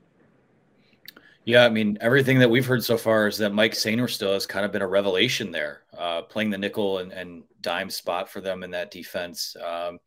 Yeah, 1.44 1.64
I 1.64 1.70
mean, 1.70 1.96
everything 2.00 2.38
that 2.40 2.50
we've 2.50 2.66
heard 2.66 2.84
so 2.84 2.98
far 2.98 3.26
is 3.26 3.38
that 3.38 3.52
Mike 3.52 3.72
Sainristil 3.72 4.34
has 4.34 4.46
kind 4.46 4.64
of 4.64 4.72
been 4.72 4.82
a 4.82 4.88
revelation 4.88 5.50
there, 5.50 5.82
uh, 5.96 6.22
playing 6.22 6.50
the 6.50 6.58
nickel 6.58 6.98
and, 6.98 7.12
and, 7.12 7.44
dime 7.62 7.90
spot 7.90 8.30
for 8.30 8.40
them 8.40 8.62
in 8.62 8.70
that 8.70 8.90
defense. 8.90 9.54
Um, 9.62 9.98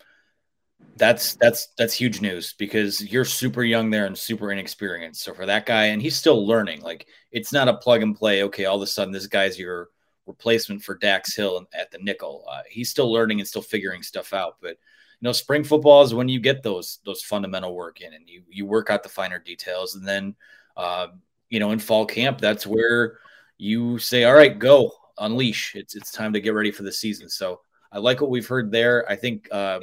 that's 0.97 1.35
that's 1.35 1.67
that's 1.77 1.93
huge 1.93 2.19
news 2.19 2.53
because 2.57 2.99
you're 3.11 3.25
super 3.25 3.63
young 3.63 3.91
there 3.91 4.07
and 4.07 4.17
super 4.17 4.51
inexperienced. 4.51 5.23
So 5.23 5.35
for 5.35 5.45
that 5.45 5.67
guy, 5.67 5.85
and 5.85 6.01
he's 6.01 6.15
still 6.15 6.47
learning. 6.47 6.81
Like 6.81 7.05
it's 7.31 7.53
not 7.53 7.67
a 7.67 7.77
plug 7.77 8.01
and 8.01 8.15
play. 8.15 8.41
Okay, 8.43 8.65
all 8.65 8.77
of 8.77 8.81
a 8.81 8.87
sudden 8.87 9.13
this 9.13 9.27
guy's 9.27 9.59
your 9.59 9.89
replacement 10.25 10.83
for 10.83 10.95
Dax 10.95 11.35
Hill 11.35 11.65
at 11.73 11.91
the 11.91 11.99
nickel. 11.99 12.45
Uh, 12.49 12.61
he's 12.67 12.89
still 12.89 13.11
learning 13.11 13.39
and 13.39 13.47
still 13.47 13.61
figuring 13.61 14.01
stuff 14.01 14.33
out. 14.33 14.57
But 14.61 14.71
you 14.71 14.77
know, 15.21 15.31
spring 15.31 15.63
football 15.63 16.01
is 16.01 16.13
when 16.13 16.29
you 16.29 16.39
get 16.39 16.63
those 16.63 16.99
those 17.05 17.21
fundamental 17.21 17.75
work 17.75 18.01
in 18.01 18.13
and 18.13 18.27
you 18.27 18.43
you 18.49 18.65
work 18.65 18.89
out 18.89 19.03
the 19.03 19.09
finer 19.09 19.39
details, 19.39 19.95
and 19.95 20.07
then 20.07 20.35
uh, 20.77 21.07
you 21.49 21.59
know, 21.59 21.71
in 21.71 21.79
fall 21.79 22.05
camp, 22.05 22.39
that's 22.39 22.65
where 22.65 23.19
you 23.57 23.99
say, 23.99 24.23
all 24.23 24.33
right, 24.33 24.57
go 24.57 24.91
unleash. 25.19 25.75
It's, 25.75 25.95
it's 25.95 26.11
time 26.11 26.33
to 26.33 26.41
get 26.41 26.53
ready 26.53 26.71
for 26.71 26.83
the 26.83 26.91
season. 26.91 27.29
So 27.29 27.61
I 27.91 27.99
like 27.99 28.21
what 28.21 28.31
we've 28.31 28.47
heard 28.47 28.71
there. 28.71 29.09
I 29.09 29.15
think 29.15 29.47
uh, 29.51 29.79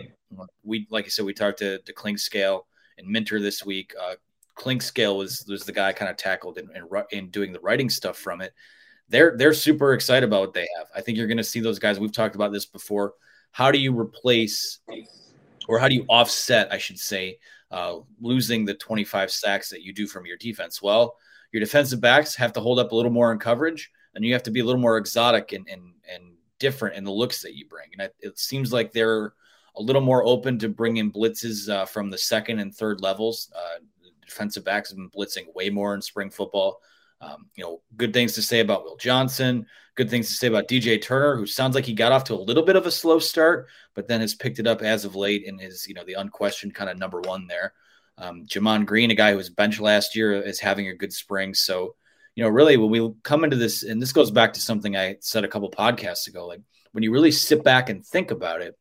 we, 0.64 0.86
like 0.90 1.04
I 1.04 1.08
said, 1.08 1.24
we 1.24 1.32
talked 1.32 1.58
to, 1.60 1.78
to 1.78 1.92
Clinkscale 1.94 2.62
and 2.98 3.06
Minter 3.06 3.40
this 3.40 3.64
week. 3.64 3.94
Uh, 4.00 4.14
Clinkscale 4.56 5.16
was, 5.16 5.44
was 5.48 5.64
the 5.64 5.72
guy 5.72 5.92
kind 5.92 6.10
of 6.10 6.16
tackled 6.16 6.58
in, 6.58 6.68
in, 6.74 7.02
in 7.12 7.30
doing 7.30 7.52
the 7.52 7.60
writing 7.60 7.88
stuff 7.88 8.18
from 8.18 8.40
it. 8.40 8.52
They're, 9.08 9.36
they're 9.36 9.54
super 9.54 9.94
excited 9.94 10.26
about 10.26 10.40
what 10.40 10.54
they 10.54 10.68
have. 10.76 10.88
I 10.94 11.00
think 11.00 11.18
you're 11.18 11.26
going 11.26 11.36
to 11.36 11.44
see 11.44 11.60
those 11.60 11.78
guys. 11.78 11.98
We've 11.98 12.12
talked 12.12 12.34
about 12.34 12.52
this 12.52 12.66
before. 12.66 13.14
How 13.52 13.70
do 13.70 13.78
you 13.78 13.98
replace 13.98 14.80
or 15.68 15.78
how 15.78 15.88
do 15.88 15.94
you 15.94 16.04
offset, 16.08 16.72
I 16.72 16.78
should 16.78 16.98
say, 16.98 17.38
uh, 17.70 17.96
losing 18.20 18.64
the 18.64 18.74
25 18.74 19.30
sacks 19.30 19.70
that 19.70 19.82
you 19.82 19.92
do 19.92 20.06
from 20.06 20.26
your 20.26 20.36
defense? 20.36 20.82
Well, 20.82 21.16
your 21.52 21.60
defensive 21.60 22.00
backs 22.00 22.34
have 22.36 22.52
to 22.54 22.60
hold 22.60 22.78
up 22.78 22.92
a 22.92 22.94
little 22.94 23.10
more 23.10 23.32
in 23.32 23.38
coverage, 23.38 23.90
and 24.14 24.24
you 24.24 24.32
have 24.32 24.42
to 24.44 24.50
be 24.50 24.60
a 24.60 24.64
little 24.64 24.80
more 24.80 24.96
exotic 24.96 25.52
and 25.52 25.68
and, 25.68 25.94
and 26.12 26.34
different 26.58 26.96
in 26.96 27.04
the 27.04 27.10
looks 27.10 27.42
that 27.42 27.56
you 27.56 27.66
bring. 27.66 27.88
And 27.92 28.02
it, 28.02 28.14
it 28.20 28.38
seems 28.38 28.72
like 28.72 28.92
they're 28.92 29.32
a 29.76 29.82
little 29.82 30.02
more 30.02 30.24
open 30.24 30.58
to 30.58 30.68
bringing 30.68 31.10
blitzes 31.10 31.68
uh, 31.68 31.86
from 31.86 32.10
the 32.10 32.18
second 32.18 32.60
and 32.60 32.74
third 32.74 33.00
levels. 33.00 33.50
Uh, 33.56 33.80
defensive 34.24 34.64
backs 34.64 34.90
have 34.90 34.96
been 34.96 35.10
blitzing 35.10 35.52
way 35.54 35.70
more 35.70 35.94
in 35.94 36.02
spring 36.02 36.30
football. 36.30 36.80
Um, 37.20 37.50
you 37.54 37.64
know, 37.64 37.82
good 37.96 38.12
things 38.12 38.32
to 38.34 38.42
say 38.42 38.60
about 38.60 38.84
Will 38.84 38.96
Johnson. 38.96 39.66
Good 39.94 40.08
things 40.08 40.28
to 40.28 40.34
say 40.34 40.46
about 40.46 40.68
DJ 40.68 41.00
Turner, 41.02 41.36
who 41.36 41.46
sounds 41.46 41.74
like 41.74 41.84
he 41.84 41.92
got 41.92 42.12
off 42.12 42.24
to 42.24 42.34
a 42.34 42.36
little 42.36 42.62
bit 42.62 42.76
of 42.76 42.86
a 42.86 42.90
slow 42.90 43.18
start, 43.18 43.68
but 43.94 44.08
then 44.08 44.20
has 44.20 44.34
picked 44.34 44.58
it 44.58 44.66
up 44.66 44.82
as 44.82 45.04
of 45.04 45.16
late 45.16 45.46
and 45.46 45.60
is, 45.60 45.86
you 45.86 45.94
know, 45.94 46.04
the 46.04 46.14
unquestioned 46.14 46.74
kind 46.74 46.88
of 46.88 46.98
number 46.98 47.20
one 47.20 47.46
there. 47.46 47.74
Um, 48.16 48.46
Gemon 48.46 48.86
Green, 48.86 49.10
a 49.10 49.14
guy 49.14 49.32
who 49.32 49.36
was 49.36 49.50
benched 49.50 49.80
last 49.80 50.16
year, 50.16 50.32
is 50.40 50.60
having 50.60 50.88
a 50.88 50.94
good 50.94 51.12
spring. 51.12 51.52
So, 51.54 51.94
you 52.34 52.44
know, 52.44 52.50
really, 52.50 52.76
when 52.76 52.90
we 52.90 53.12
come 53.22 53.44
into 53.44 53.56
this, 53.56 53.82
and 53.82 54.00
this 54.00 54.12
goes 54.12 54.30
back 54.30 54.54
to 54.54 54.60
something 54.60 54.96
I 54.96 55.16
said 55.20 55.44
a 55.44 55.48
couple 55.48 55.70
podcasts 55.70 56.28
ago, 56.28 56.46
like 56.46 56.62
when 56.92 57.02
you 57.04 57.12
really 57.12 57.32
sit 57.32 57.62
back 57.64 57.88
and 57.88 58.04
think 58.04 58.30
about 58.30 58.62
it, 58.62 58.78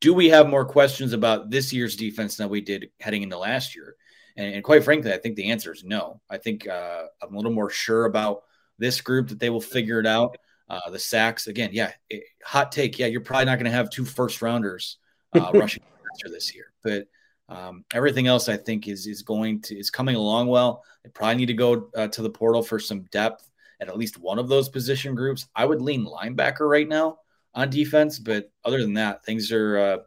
do 0.00 0.14
we 0.14 0.30
have 0.30 0.48
more 0.48 0.64
questions 0.64 1.12
about 1.12 1.50
this 1.50 1.72
year's 1.72 1.96
defense 1.96 2.36
than 2.36 2.48
we 2.48 2.60
did 2.60 2.90
heading 3.00 3.22
into 3.22 3.38
last 3.38 3.76
year? 3.76 3.96
And, 4.40 4.54
and 4.54 4.64
quite 4.64 4.82
frankly, 4.82 5.12
I 5.12 5.18
think 5.18 5.36
the 5.36 5.50
answer 5.50 5.72
is 5.72 5.84
no. 5.84 6.20
I 6.30 6.38
think 6.38 6.66
uh, 6.66 7.04
I'm 7.22 7.34
a 7.34 7.36
little 7.36 7.52
more 7.52 7.68
sure 7.68 8.06
about 8.06 8.44
this 8.78 9.02
group 9.02 9.28
that 9.28 9.38
they 9.38 9.50
will 9.50 9.60
figure 9.60 10.00
it 10.00 10.06
out. 10.06 10.38
Uh, 10.68 10.88
the 10.90 10.98
sacks, 10.98 11.46
again, 11.46 11.70
yeah, 11.72 11.92
it, 12.08 12.22
hot 12.42 12.72
take. 12.72 12.98
Yeah, 12.98 13.06
you're 13.06 13.20
probably 13.20 13.44
not 13.44 13.56
going 13.56 13.66
to 13.66 13.70
have 13.70 13.90
two 13.90 14.04
first 14.04 14.40
rounders 14.40 14.96
uh, 15.34 15.50
rushing 15.54 15.82
this 16.24 16.54
year, 16.54 16.72
but 16.82 17.06
um, 17.48 17.84
everything 17.92 18.28
else, 18.28 18.48
I 18.48 18.56
think, 18.56 18.88
is 18.88 19.06
is 19.06 19.22
going 19.22 19.62
to 19.62 19.78
is 19.78 19.90
coming 19.90 20.16
along 20.16 20.46
well. 20.46 20.84
They 21.02 21.10
probably 21.10 21.36
need 21.36 21.46
to 21.46 21.54
go 21.54 21.90
uh, 21.96 22.08
to 22.08 22.22
the 22.22 22.30
portal 22.30 22.62
for 22.62 22.78
some 22.78 23.02
depth 23.10 23.50
at 23.80 23.88
at 23.88 23.98
least 23.98 24.18
one 24.18 24.38
of 24.38 24.48
those 24.48 24.68
position 24.68 25.14
groups. 25.14 25.48
I 25.54 25.64
would 25.66 25.82
lean 25.82 26.06
linebacker 26.06 26.68
right 26.68 26.88
now 26.88 27.18
on 27.54 27.68
defense, 27.68 28.18
but 28.18 28.50
other 28.64 28.80
than 28.80 28.94
that, 28.94 29.24
things 29.24 29.50
are 29.50 29.78
uh, 29.78 29.98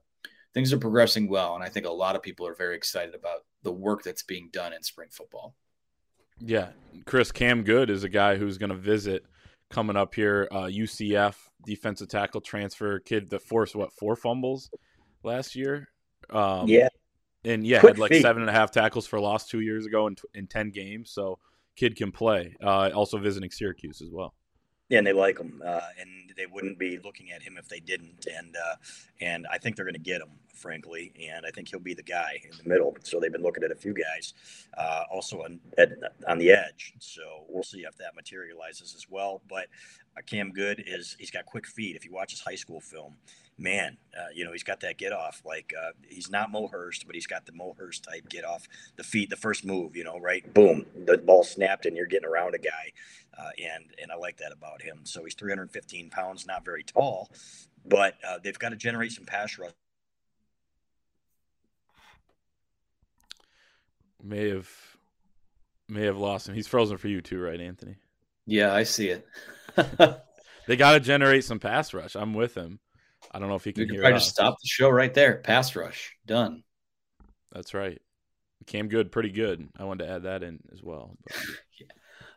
things 0.54 0.72
are 0.72 0.80
progressing 0.80 1.28
well, 1.28 1.56
and 1.56 1.64
I 1.64 1.70
think 1.70 1.86
a 1.86 1.92
lot 1.92 2.16
of 2.16 2.24
people 2.24 2.48
are 2.48 2.56
very 2.56 2.76
excited 2.76 3.16
about 3.16 3.42
the 3.64 3.72
work 3.72 4.04
that's 4.04 4.24
being 4.24 4.50
done 4.52 4.74
in 4.74 4.84
spring 4.84 5.10
football. 5.12 5.56
Yeah, 6.40 6.70
Chris 7.06 7.32
Cam 7.32 7.64
Goode 7.64 7.90
is 7.90 8.04
a 8.04 8.10
guy 8.10 8.36
who's 8.36 8.58
going 8.58 8.70
to 8.72 8.76
visit 8.76 9.24
coming 9.70 9.96
up 9.96 10.14
here. 10.14 10.48
Uh, 10.52 10.64
UCF 10.66 11.36
defensive 11.66 12.10
tackle 12.10 12.42
transfer 12.42 13.00
kid 13.00 13.30
that 13.30 13.42
forced 13.42 13.76
what 13.76 13.94
four 13.94 14.16
fumbles 14.16 14.70
last 15.24 15.56
year. 15.56 15.88
Um, 16.30 16.68
yeah, 16.68 16.90
and 17.46 17.66
yeah, 17.66 17.80
Quick 17.80 17.94
had 17.94 18.00
like 18.00 18.12
feet. 18.12 18.22
seven 18.22 18.42
and 18.42 18.50
a 18.50 18.54
half 18.54 18.72
tackles 18.72 19.08
for 19.08 19.20
loss 19.20 19.48
two 19.48 19.62
years 19.62 19.86
ago 19.86 20.08
in, 20.08 20.16
in 20.34 20.48
ten 20.48 20.70
games. 20.70 21.12
So 21.12 21.40
kid 21.76 21.96
can 21.96 22.12
play. 22.12 22.56
Uh, 22.62 22.90
also 22.94 23.18
visiting 23.18 23.52
Syracuse 23.52 24.02
as 24.02 24.10
well. 24.12 24.34
Yeah, 24.90 24.98
and 25.00 25.08
they 25.08 25.14
like 25.14 25.40
him, 25.40 25.62
uh, 25.66 25.80
and 26.00 26.34
they 26.36 26.46
wouldn't 26.46 26.78
be 26.78 27.00
looking 27.04 27.32
at 27.32 27.42
him 27.42 27.58
if 27.58 27.68
they 27.68 27.80
didn't. 27.80 28.28
And 28.28 28.56
uh, 28.56 28.76
and 29.22 29.48
I 29.52 29.58
think 29.58 29.76
they're 29.76 29.86
going 29.86 29.96
to 29.96 30.00
get 30.00 30.22
him, 30.22 30.30
frankly. 30.54 31.14
And 31.32 31.46
I 31.46 31.52
think 31.52 31.70
he'll 31.70 31.80
be 31.80 31.94
the 31.94 32.04
guy 32.04 32.40
in 32.44 32.52
the 32.62 32.70
middle. 32.70 32.96
So 33.04 33.20
they've 33.20 33.32
been 33.32 33.42
looking 33.42 33.64
at 33.64 33.72
a 33.72 33.76
few 33.76 33.94
guys, 33.94 34.34
uh, 34.78 35.04
also 35.12 35.44
on 35.44 35.60
at, 35.78 35.92
on 36.28 36.38
the 36.38 36.52
edge. 36.52 36.94
So 37.00 37.46
we'll 37.48 37.64
see 37.64 37.80
if 37.80 37.98
that 37.98 38.16
materializes 38.16 38.94
as 38.96 39.10
well. 39.10 39.42
But 39.50 39.68
uh, 40.18 40.22
Cam 40.26 40.52
Goode 40.52 40.84
is 40.86 41.16
he's 41.18 41.32
got 41.32 41.46
quick 41.46 41.66
feet. 41.66 41.96
If 41.96 42.06
you 42.06 42.12
watch 42.12 42.32
his 42.32 42.42
high 42.42 42.56
school 42.56 42.82
film, 42.82 43.16
man, 43.58 43.98
uh, 44.18 44.28
you 44.34 44.46
know, 44.46 44.52
he's 44.52 44.64
got 44.64 44.80
that 44.82 44.98
get 44.98 45.14
off. 45.14 45.42
Like 45.46 45.74
uh, 45.80 45.92
he's 46.08 46.30
not 46.30 46.52
Mo 46.52 46.68
Hurst, 46.68 47.06
but 47.06 47.16
he's 47.16 47.28
got 47.28 47.46
the 47.46 47.52
Mo 47.52 47.76
Hurst 47.78 48.04
type 48.04 48.30
get 48.30 48.46
off 48.46 48.68
the 48.96 49.04
feet, 49.04 49.30
the 49.30 49.36
first 49.36 49.66
move, 49.66 49.96
you 49.96 50.04
know, 50.04 50.20
right? 50.20 50.54
Boom, 50.54 50.86
the 51.06 51.18
ball 51.18 51.44
snapped 51.44 51.86
and 51.86 51.96
you're 51.96 52.06
getting 52.06 52.28
around 52.28 52.56
a 52.56 52.60
guy. 52.60 52.92
Uh, 53.38 53.50
and 53.58 53.86
and 54.02 54.12
I 54.12 54.16
like 54.16 54.38
that 54.38 54.52
about 54.52 54.82
him. 54.82 55.02
So 55.04 55.24
he's 55.24 55.36
315 55.36 56.10
pounds, 56.10 56.46
not 56.46 56.66
very 56.66 56.84
tall, 56.84 57.30
but 57.86 58.16
uh, 58.28 58.40
they've 58.44 58.58
got 58.58 58.70
to 58.70 58.76
generate 58.76 59.12
some 59.12 59.26
pass 59.26 59.58
rush. 59.58 59.72
May 64.22 64.50
have 64.50 64.70
may 65.90 66.04
have 66.06 66.18
lost 66.18 66.48
him. 66.48 66.56
He's 66.56 66.68
frozen 66.68 66.98
for 66.98 67.08
you 67.08 67.22
too, 67.22 67.40
right, 67.40 67.60
Anthony? 67.60 67.98
Yeah, 68.46 68.74
I 68.74 68.84
see 68.84 69.10
it. 69.10 69.28
they 70.68 70.76
got 70.76 70.94
to 70.94 71.00
generate 71.00 71.44
some 71.44 71.60
pass 71.60 71.94
rush. 71.94 72.16
I'm 72.16 72.34
with 72.34 72.56
him. 72.56 72.80
I 73.34 73.40
don't 73.40 73.50
know 73.50 73.56
if 73.56 73.64
he 73.64 73.74
can. 73.74 73.84
You 73.84 73.88
can 73.88 74.00
probably 74.00 74.20
just 74.20 74.30
stop 74.30 74.56
the 74.62 74.68
show 74.68 74.90
right 74.90 75.14
there. 75.14 75.38
Pass 75.38 75.76
rush 75.76 76.16
done. 76.26 76.64
That's 77.52 77.74
right. 77.74 78.02
Came 78.68 78.88
good, 78.88 79.12
pretty 79.12 79.32
good. 79.32 79.68
I 79.78 79.84
wanted 79.84 80.06
to 80.06 80.12
add 80.12 80.24
that 80.24 80.44
in 80.44 80.60
as 80.72 80.82
well. 80.82 81.18
yeah. 81.80 81.88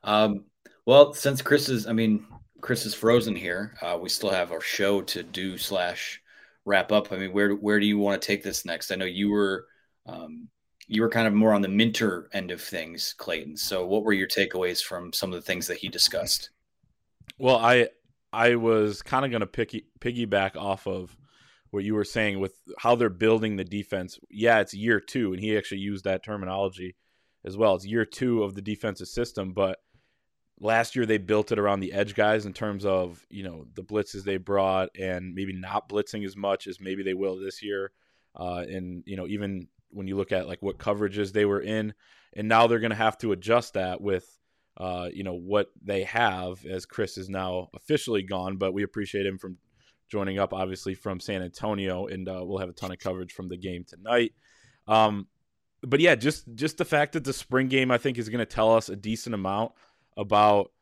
Um, 0.03 0.45
well, 0.85 1.15
since 1.15 1.43
Chris 1.43 1.69
is, 1.69 1.87
I 1.87 1.93
mean, 1.93 2.27
Chris 2.61 2.87
is 2.87 2.95
frozen 2.95 3.37
here. 3.37 3.75
Uh, 3.81 3.99
we 4.01 4.09
still 4.09 4.31
have 4.31 4.53
our 4.53 4.61
show 4.61 5.03
to 5.03 5.23
do 5.23 5.57
slash 5.59 6.21
wrap 6.67 6.93
up, 6.93 7.13
I 7.13 7.17
mean, 7.17 7.33
where 7.33 7.55
where 7.55 7.81
do 7.81 7.87
you 7.87 7.99
want 7.99 8.21
to 8.21 8.27
take 8.27 8.43
this 8.43 8.67
next? 8.67 8.91
I 8.91 8.97
know 8.97 9.07
you 9.07 9.31
were 9.31 9.67
um, 10.05 10.49
you 10.87 11.01
were 11.01 11.09
kind 11.09 11.27
of 11.27 11.33
more 11.33 11.55
on 11.55 11.63
the 11.63 11.69
Minter 11.69 12.29
end 12.33 12.51
of 12.51 12.61
things, 12.61 13.15
Clayton. 13.17 13.57
So, 13.57 13.87
what 13.87 14.03
were 14.03 14.13
your 14.13 14.29
takeaways 14.29 14.83
from 14.83 15.13
some 15.13 15.33
of 15.33 15.37
the 15.37 15.47
things 15.47 15.67
that 15.69 15.79
he 15.79 15.89
discussed? 15.89 16.51
Well, 17.39 17.57
I 17.57 17.89
I 18.33 18.57
was 18.57 19.03
kind 19.03 19.25
of 19.25 19.31
going 19.31 19.41
to 19.41 19.81
piggyback 20.01 20.57
off 20.57 20.87
of 20.87 21.17
what 21.71 21.85
you 21.85 21.95
were 21.95 22.05
saying 22.05 22.41
with 22.41 22.55
how 22.79 22.95
they're 22.95 23.09
building 23.09 23.57
the 23.57 23.65
defense. 23.65 24.19
Yeah, 24.31 24.61
it's 24.61 24.75
year 24.75 25.01
two, 25.01 25.33
and 25.33 25.41
he 25.41 25.57
actually 25.57 25.81
used 25.81 26.05
that 26.05 26.25
terminology 26.25 26.97
as 27.45 27.57
well. 27.57 27.75
It's 27.75 27.87
year 27.87 28.05
two 28.05 28.43
of 28.43 28.55
the 28.55 28.63
defensive 28.63 29.09
system, 29.09 29.53
but 29.53 29.79
last 30.61 30.97
year 30.97 31.07
they 31.07 31.19
built 31.19 31.53
it 31.53 31.59
around 31.59 31.81
the 31.81 31.93
edge 31.93 32.15
guys 32.15 32.47
in 32.47 32.53
terms 32.53 32.85
of 32.85 33.25
you 33.29 33.43
know 33.43 33.67
the 33.75 33.83
blitzes 33.83 34.25
they 34.25 34.39
brought 34.39 34.89
and 34.99 35.35
maybe 35.35 35.53
not 35.53 35.89
blitzing 35.89 36.25
as 36.25 36.37
much 36.37 36.67
as 36.67 36.81
maybe 36.81 37.03
they 37.03 37.15
will 37.15 37.37
this 37.39 37.63
year. 37.63 37.93
Uh, 38.35 38.65
and 38.69 39.03
you 39.07 39.17
know 39.17 39.27
even 39.27 39.69
when 39.91 40.07
you 40.07 40.17
look 40.17 40.33
at 40.33 40.47
like 40.47 40.63
what 40.63 40.79
coverages 40.79 41.33
they 41.33 41.45
were 41.45 41.61
in, 41.61 41.95
and 42.35 42.49
now 42.49 42.67
they're 42.67 42.81
going 42.81 42.91
to 42.91 42.97
have 42.97 43.19
to 43.19 43.33
adjust 43.33 43.75
that 43.75 44.01
with 44.01 44.27
uh, 44.77 45.09
you 45.13 45.25
know 45.25 45.35
what 45.35 45.71
they 45.83 46.05
have 46.05 46.65
as 46.67 46.85
Chris 46.85 47.17
is 47.17 47.29
now 47.29 47.69
officially 47.75 48.23
gone, 48.23 48.57
but 48.57 48.75
we 48.75 48.83
appreciate 48.83 49.27
him 49.27 49.39
from 49.39 49.57
joining 50.09 50.39
up, 50.39 50.53
obviously 50.53 50.95
from 50.95 51.19
San 51.19 51.43
Antonio, 51.43 52.07
and 52.07 52.29
uh, 52.29 52.43
we'll 52.45 52.59
have 52.59 52.69
a 52.69 52.73
ton 52.75 52.93
of 52.93 52.99
coverage 52.99 53.33
from 53.33 53.49
the 53.49 53.57
game 53.57 53.85
tonight. 53.85 54.33
Um, 54.87 55.27
but 55.83 56.01
yeah, 56.01 56.15
just 56.15 56.45
just 56.55 56.79
the 56.79 56.85
fact 56.85 57.13
that 57.15 57.25
the 57.25 57.33
spring 57.33 57.69
game 57.69 57.91
I 57.91 57.99
think 57.99 58.19
is 58.19 58.29
going 58.29 58.41
to 58.41 58.47
tell 58.47 58.75
us 58.75 58.89
a 58.89 58.97
decent 58.97 59.35
amount 59.35 59.73
about. 60.17 60.73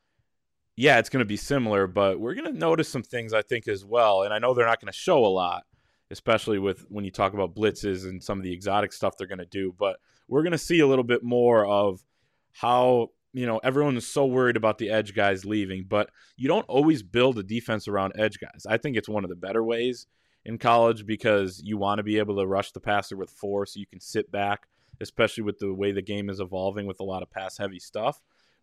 Yeah, 0.76 0.98
it's 0.98 1.08
going 1.08 1.20
to 1.20 1.24
be 1.24 1.36
similar, 1.36 1.86
but 1.86 2.18
we're 2.18 2.34
going 2.34 2.52
to 2.52 2.58
notice 2.58 2.88
some 2.88 3.04
things 3.04 3.32
I 3.32 3.42
think 3.42 3.68
as 3.68 3.84
well, 3.84 4.22
and 4.22 4.34
I 4.34 4.40
know 4.40 4.54
they're 4.54 4.66
not 4.66 4.80
going 4.80 4.92
to 4.92 4.98
show 4.98 5.24
a 5.24 5.28
lot, 5.28 5.62
especially 6.10 6.58
with 6.58 6.84
when 6.88 7.04
you 7.04 7.12
talk 7.12 7.32
about 7.32 7.54
blitzes 7.54 8.08
and 8.08 8.20
some 8.20 8.38
of 8.38 8.44
the 8.44 8.52
exotic 8.52 8.92
stuff 8.92 9.16
they're 9.16 9.28
going 9.28 9.38
to 9.38 9.46
do. 9.46 9.72
But 9.78 9.98
we're 10.26 10.42
going 10.42 10.50
to 10.50 10.58
see 10.58 10.80
a 10.80 10.86
little 10.88 11.04
bit 11.04 11.22
more 11.22 11.64
of 11.64 12.02
how 12.50 13.10
you 13.34 13.46
know, 13.46 13.58
everyone 13.58 13.96
is 13.96 14.06
so 14.06 14.24
worried 14.24 14.56
about 14.56 14.78
the 14.78 14.90
edge 14.90 15.12
guys 15.12 15.44
leaving, 15.44 15.84
but 15.88 16.08
you 16.36 16.46
don't 16.46 16.64
always 16.68 17.02
build 17.02 17.36
a 17.36 17.42
defense 17.42 17.88
around 17.88 18.12
edge 18.16 18.38
guys. 18.38 18.64
I 18.66 18.78
think 18.78 18.96
it's 18.96 19.08
one 19.08 19.24
of 19.24 19.30
the 19.30 19.36
better 19.36 19.62
ways 19.62 20.06
in 20.44 20.56
college 20.56 21.04
because 21.04 21.60
you 21.64 21.76
want 21.76 21.98
to 21.98 22.04
be 22.04 22.18
able 22.18 22.36
to 22.36 22.46
rush 22.46 22.70
the 22.70 22.80
passer 22.80 23.16
with 23.16 23.30
four 23.30 23.66
So 23.66 23.80
you 23.80 23.86
can 23.86 23.98
sit 23.98 24.30
back, 24.30 24.68
especially 25.00 25.42
with 25.42 25.58
the 25.58 25.74
way 25.74 25.90
the 25.90 26.00
game 26.00 26.30
is 26.30 26.38
evolving 26.38 26.86
with 26.86 27.00
a 27.00 27.04
lot 27.04 27.22
of 27.24 27.30
pass 27.30 27.58
heavy 27.58 27.80
stuff. 27.80 28.20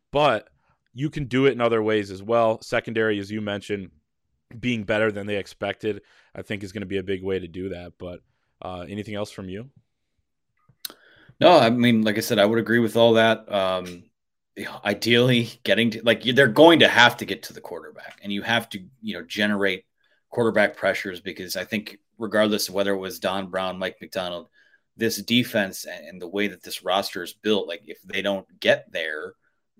But 0.09 0.47
you 0.93 1.09
can 1.09 1.25
do 1.25 1.47
it 1.47 1.51
in 1.51 1.59
other 1.59 1.83
ways 1.83 2.09
as 2.09 2.23
well. 2.23 2.61
Secondary, 2.61 3.19
as 3.19 3.29
you 3.29 3.41
mentioned, 3.41 3.91
being 4.57 4.83
better 4.83 5.11
than 5.11 5.27
they 5.27 5.35
expected, 5.35 6.01
I 6.33 6.43
think 6.43 6.63
is 6.63 6.71
going 6.71 6.81
to 6.81 6.87
be 6.87 6.97
a 6.97 7.03
big 7.03 7.23
way 7.23 7.39
to 7.39 7.47
do 7.47 7.69
that. 7.69 7.93
But 7.97 8.21
uh, 8.61 8.85
anything 8.87 9.15
else 9.15 9.31
from 9.31 9.49
you? 9.49 9.69
No, 11.41 11.57
I 11.57 11.69
mean, 11.71 12.03
like 12.03 12.17
I 12.17 12.21
said, 12.21 12.39
I 12.39 12.45
would 12.45 12.59
agree 12.59 12.79
with 12.79 12.95
all 12.95 13.13
that. 13.13 13.51
Um, 13.51 14.03
ideally 14.85 15.49
getting 15.63 15.91
to 15.91 16.01
like 16.03 16.23
they're 16.23 16.47
going 16.47 16.79
to 16.79 16.87
have 16.87 17.17
to 17.17 17.25
get 17.25 17.43
to 17.43 17.53
the 17.53 17.61
quarterback 17.61 18.19
and 18.21 18.33
you 18.33 18.41
have 18.41 18.67
to 18.69 18.79
you 19.01 19.13
know 19.13 19.23
generate 19.23 19.85
quarterback 20.29 20.75
pressures 20.75 21.21
because 21.21 21.55
i 21.55 21.63
think 21.63 21.97
regardless 22.17 22.67
of 22.67 22.75
whether 22.75 22.93
it 22.93 22.99
was 22.99 23.19
don 23.19 23.49
brown 23.49 23.79
mike 23.79 23.95
macdonald 24.01 24.47
this 24.97 25.21
defense 25.21 25.85
and 25.85 26.21
the 26.21 26.27
way 26.27 26.47
that 26.47 26.61
this 26.63 26.83
roster 26.83 27.23
is 27.23 27.33
built 27.33 27.67
like 27.67 27.81
if 27.85 28.01
they 28.01 28.21
don't 28.21 28.45
get 28.59 28.91
there 28.91 29.33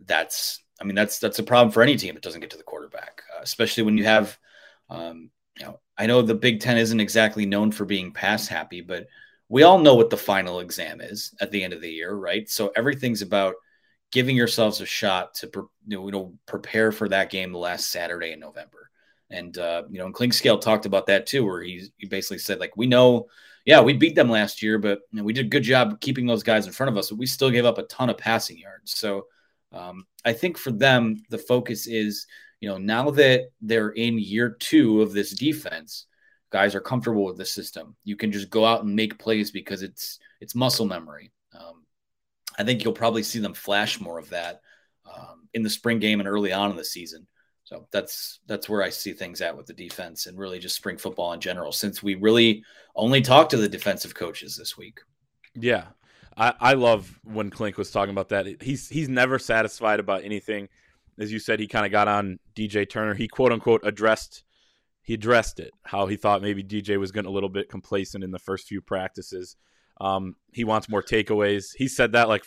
that's 0.06 0.64
i 0.80 0.86
mean 0.86 0.96
that's 0.96 1.20
that's 1.20 1.40
a 1.40 1.44
problem 1.44 1.72
for 1.72 1.84
any 1.84 1.98
team 1.98 2.16
that 2.16 2.24
doesn't 2.24 2.42
get 2.42 2.52
to 2.52 2.58
the 2.58 2.64
quarterback 2.64 3.24
uh, 3.36 3.42
especially 3.42 3.84
when 3.84 3.98
you 3.98 4.06
have 4.06 4.38
um, 4.90 5.30
you 5.60 5.66
know 5.66 5.80
i 5.98 6.06
know 6.06 6.22
the 6.22 6.34
big 6.34 6.62
ten 6.62 6.78
isn't 6.78 7.02
exactly 7.02 7.46
known 7.46 7.74
for 7.74 7.84
being 7.84 8.14
pass 8.14 8.48
happy 8.48 8.80
but 8.80 9.06
we 9.50 9.64
all 9.64 9.80
know 9.80 9.96
what 9.96 10.10
the 10.10 10.16
final 10.16 10.62
exam 10.62 11.02
is 11.02 11.36
at 11.42 11.52
the 11.52 11.62
end 11.62 11.74
of 11.74 11.82
the 11.82 11.92
year 11.92 12.14
right? 12.16 12.50
So 12.50 12.72
everything's 12.74 13.22
about 13.22 13.56
giving 14.12 14.36
yourselves 14.36 14.82
a 14.82 14.86
shot 14.86 15.36
to 15.36 15.50
you 15.88 16.12
know, 16.12 16.34
prepare 16.46 16.92
for 16.92 17.10
that 17.10 17.30
game 17.30 17.54
last 17.54 17.90
Saturday 17.92 18.32
in 18.32 18.40
November. 18.40 18.90
And 19.30 19.58
uh, 19.58 19.84
you 19.90 20.00
know, 20.00 20.06
and 20.06 20.14
Clinkscale 20.14 20.60
talked 20.60 20.86
about 20.86 21.08
that 21.08 21.26
too, 21.26 21.46
where 21.46 21.62
he 21.62 21.88
he 21.98 22.08
basically 22.08 22.40
said 22.40 22.60
like 22.60 22.76
we 22.76 22.86
know, 22.86 23.28
yeah, 23.66 23.80
we 23.80 23.94
beat 23.94 24.16
them 24.16 24.30
last 24.30 24.62
year, 24.62 24.78
but 24.78 25.00
you 25.12 25.20
know, 25.20 25.24
we 25.24 25.34
did 25.34 25.46
a 25.46 25.50
good 25.50 25.64
job 25.64 26.02
keeping 26.02 26.26
those 26.26 26.44
guys 26.44 26.68
in 26.68 26.74
front 26.74 26.92
of 26.92 26.98
us, 26.98 27.10
but 27.10 27.20
we 27.20 27.26
still 27.26 27.50
gave 27.50 27.66
up 27.66 27.78
a 27.78 27.84
ton 27.84 28.10
of 28.10 28.18
passing 28.18 28.58
yards. 28.58 28.94
So 28.94 29.28
um, 29.72 30.06
I 30.26 30.34
think 30.34 30.58
for 30.58 30.72
them, 30.72 31.24
the 31.30 31.38
focus 31.38 31.88
is 31.88 32.28
you 32.60 32.68
know 32.68 32.78
now 32.78 33.10
that 33.12 33.52
they're 33.62 33.92
in 33.92 34.20
year 34.20 34.50
two 34.50 35.02
of 35.02 35.14
this 35.14 35.32
defense, 35.32 36.08
guys 36.52 36.76
are 36.76 36.82
comfortable 36.82 37.24
with 37.24 37.38
the 37.38 37.46
system. 37.46 37.96
You 38.04 38.18
can 38.18 38.32
just 38.32 38.50
go 38.50 38.66
out 38.66 38.84
and 38.84 38.96
make 38.96 39.18
plays 39.18 39.52
because 39.52 39.82
it's 39.82 40.20
it's 40.42 40.56
muscle 40.56 40.86
memory. 40.86 41.32
Um, 41.58 41.86
I 42.58 42.64
think 42.64 42.84
you'll 42.84 42.94
probably 42.94 43.24
see 43.24 43.40
them 43.40 43.54
flash 43.54 44.00
more 44.00 44.20
of 44.20 44.30
that 44.30 44.62
um, 45.06 45.48
in 45.54 45.64
the 45.64 45.70
spring 45.70 46.00
game 46.00 46.20
and 46.20 46.28
early 46.28 46.52
on 46.52 46.72
in 46.72 46.78
the 46.78 46.86
season. 46.86 47.28
So 47.64 47.88
that's 47.92 48.40
that's 48.48 48.68
where 48.68 48.84
I 48.84 48.90
see 48.90 49.14
things 49.14 49.40
at 49.40 49.56
with 49.56 49.66
the 49.66 49.74
defense 49.74 50.26
and 50.26 50.38
really 50.38 50.60
just 50.60 50.76
spring 50.76 50.98
football 50.98 51.32
in 51.34 51.40
general. 51.40 51.72
Since 51.72 52.04
we 52.04 52.16
really 52.16 52.64
only 52.96 53.22
talked 53.22 53.52
to 53.52 53.58
the 53.58 53.70
defensive 53.70 54.14
coaches 54.14 54.58
this 54.58 54.78
week. 54.78 55.00
Yeah, 55.56 55.86
I, 56.36 56.54
I 56.60 56.74
love 56.74 57.20
when 57.24 57.50
Clink 57.50 57.78
was 57.78 57.92
talking 57.92 58.12
about 58.12 58.30
that. 58.30 58.62
He's 58.62 58.90
he's 58.90 59.08
never 59.08 59.40
satisfied 59.40 60.00
about 60.00 60.24
anything. 60.24 60.68
As 61.18 61.32
you 61.32 61.40
said, 61.40 61.60
he 61.60 61.68
kind 61.68 61.86
of 61.86 61.92
got 61.92 62.08
on 62.08 62.40
DJ 62.56 62.90
Turner. 62.90 63.14
He 63.14 63.28
quote 63.28 63.52
unquote 63.52 63.82
addressed 63.86 64.44
he 65.02 65.14
addressed 65.14 65.60
it 65.60 65.72
how 65.84 66.08
he 66.08 66.16
thought 66.16 66.42
maybe 66.42 66.64
DJ 66.64 67.00
was 67.00 67.12
getting 67.12 67.30
a 67.30 67.34
little 67.34 67.50
bit 67.50 67.70
complacent 67.70 68.24
in 68.24 68.32
the 68.32 68.40
first 68.40 68.68
few 68.68 68.82
practices. 68.82 69.56
Um, 70.02 70.36
he 70.52 70.64
wants 70.64 70.90
more 70.90 71.04
takeaways. 71.04 71.76
He 71.78 71.88
said 71.88 72.14
that 72.14 72.28
like 72.28 72.44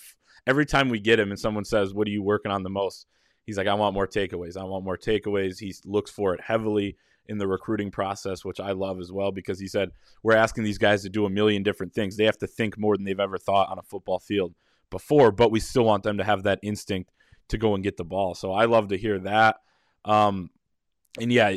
every 0.47 0.67
time 0.67 0.89
we 0.89 0.99
get 0.99 1.21
him 1.21 1.31
and 1.31 1.39
someone 1.39 1.65
says, 1.65 1.95
"What 1.95 2.09
are 2.09 2.11
you 2.11 2.23
working 2.23 2.51
on 2.51 2.65
the 2.65 2.71
most?" 2.71 3.07
He's 3.47 3.57
like, 3.57 3.69
"I 3.69 3.75
want 3.75 3.95
more 3.95 4.09
takeaways. 4.09 4.57
I 4.57 4.65
want 4.65 4.85
more 4.85 4.99
takeaways." 4.99 5.61
He 5.61 5.73
looks 5.85 6.11
for 6.11 6.35
it 6.35 6.41
heavily 6.41 6.97
in 7.27 7.39
the 7.39 7.47
recruiting 7.47 7.91
process, 7.91 8.45
which 8.45 8.61
I 8.61 8.73
love 8.73 8.99
as 8.99 9.13
well 9.13 9.31
because 9.31 9.61
he 9.61 9.69
said 9.69 9.91
we're 10.23 10.37
asking 10.37 10.65
these 10.65 10.79
guys 10.79 11.03
to 11.03 11.09
do 11.09 11.27
a 11.27 11.31
million 11.31 11.63
different 11.63 11.95
things. 11.95 12.17
They 12.17 12.25
have 12.25 12.39
to 12.39 12.47
think 12.47 12.77
more 12.77 12.97
than 12.97 13.05
they've 13.05 13.21
ever 13.21 13.39
thought 13.39 13.71
on 13.71 13.79
a 13.79 13.83
football 13.83 14.19
field 14.19 14.55
before, 14.91 15.31
but 15.31 15.53
we 15.53 15.61
still 15.61 15.85
want 15.85 16.03
them 16.03 16.19
to 16.19 16.25
have 16.25 16.43
that 16.43 16.59
instinct 16.63 17.13
to 17.49 17.57
go 17.57 17.75
and 17.75 17.85
get 17.85 17.97
the 17.97 18.05
ball. 18.05 18.35
So 18.35 18.53
I 18.53 18.65
love 18.65 18.89
to 18.89 18.99
hear 18.99 19.19
that. 19.21 19.57
Um, 20.05 20.51
and 21.21 21.33
yeah, 21.33 21.57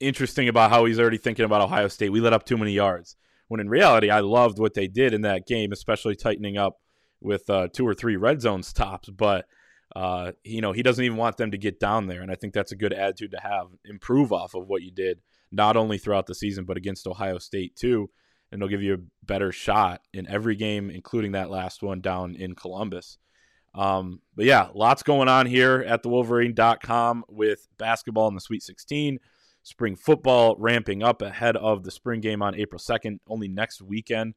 interesting 0.00 0.48
about 0.48 0.70
how 0.70 0.84
he's 0.84 0.98
already 0.98 1.18
thinking 1.18 1.44
about 1.44 1.62
Ohio 1.62 1.88
State. 1.88 2.10
We 2.10 2.20
let 2.20 2.32
up 2.32 2.44
too 2.44 2.58
many 2.58 2.72
yards. 2.72 3.16
When 3.48 3.60
in 3.60 3.68
reality, 3.68 4.10
I 4.10 4.20
loved 4.20 4.58
what 4.58 4.74
they 4.74 4.88
did 4.88 5.14
in 5.14 5.22
that 5.22 5.46
game, 5.46 5.72
especially 5.72 6.16
tightening 6.16 6.56
up 6.56 6.80
with 7.20 7.48
uh, 7.48 7.68
two 7.72 7.86
or 7.86 7.94
three 7.94 8.16
red 8.16 8.40
zone 8.40 8.62
stops. 8.62 9.08
But 9.08 9.46
uh, 9.94 10.32
you 10.44 10.60
know, 10.60 10.72
he 10.72 10.82
doesn't 10.82 11.04
even 11.04 11.16
want 11.16 11.36
them 11.36 11.52
to 11.52 11.58
get 11.58 11.80
down 11.80 12.06
there, 12.06 12.22
and 12.22 12.30
I 12.30 12.34
think 12.34 12.52
that's 12.52 12.72
a 12.72 12.76
good 12.76 12.92
attitude 12.92 13.30
to 13.32 13.40
have. 13.40 13.68
Improve 13.84 14.32
off 14.32 14.54
of 14.54 14.66
what 14.66 14.82
you 14.82 14.90
did, 14.90 15.20
not 15.52 15.76
only 15.76 15.98
throughout 15.98 16.26
the 16.26 16.34
season 16.34 16.64
but 16.64 16.76
against 16.76 17.06
Ohio 17.06 17.38
State 17.38 17.76
too, 17.76 18.10
and 18.50 18.60
it'll 18.60 18.68
give 18.68 18.82
you 18.82 18.94
a 18.94 19.24
better 19.24 19.52
shot 19.52 20.02
in 20.12 20.28
every 20.28 20.56
game, 20.56 20.90
including 20.90 21.32
that 21.32 21.50
last 21.50 21.82
one 21.82 22.00
down 22.00 22.34
in 22.34 22.54
Columbus. 22.54 23.18
Um, 23.74 24.20
but 24.34 24.46
yeah, 24.46 24.68
lots 24.74 25.02
going 25.02 25.28
on 25.28 25.46
here 25.46 25.84
at 25.86 26.02
the 26.02 26.08
Wolverine.com 26.08 27.24
with 27.28 27.68
basketball 27.78 28.28
in 28.28 28.34
the 28.34 28.40
Sweet 28.40 28.62
16 28.62 29.18
spring 29.66 29.96
football 29.96 30.54
ramping 30.60 31.02
up 31.02 31.20
ahead 31.20 31.56
of 31.56 31.82
the 31.82 31.90
spring 31.90 32.20
game 32.20 32.40
on 32.40 32.54
April 32.54 32.78
2nd, 32.78 33.18
only 33.26 33.48
next 33.48 33.82
weekend. 33.82 34.32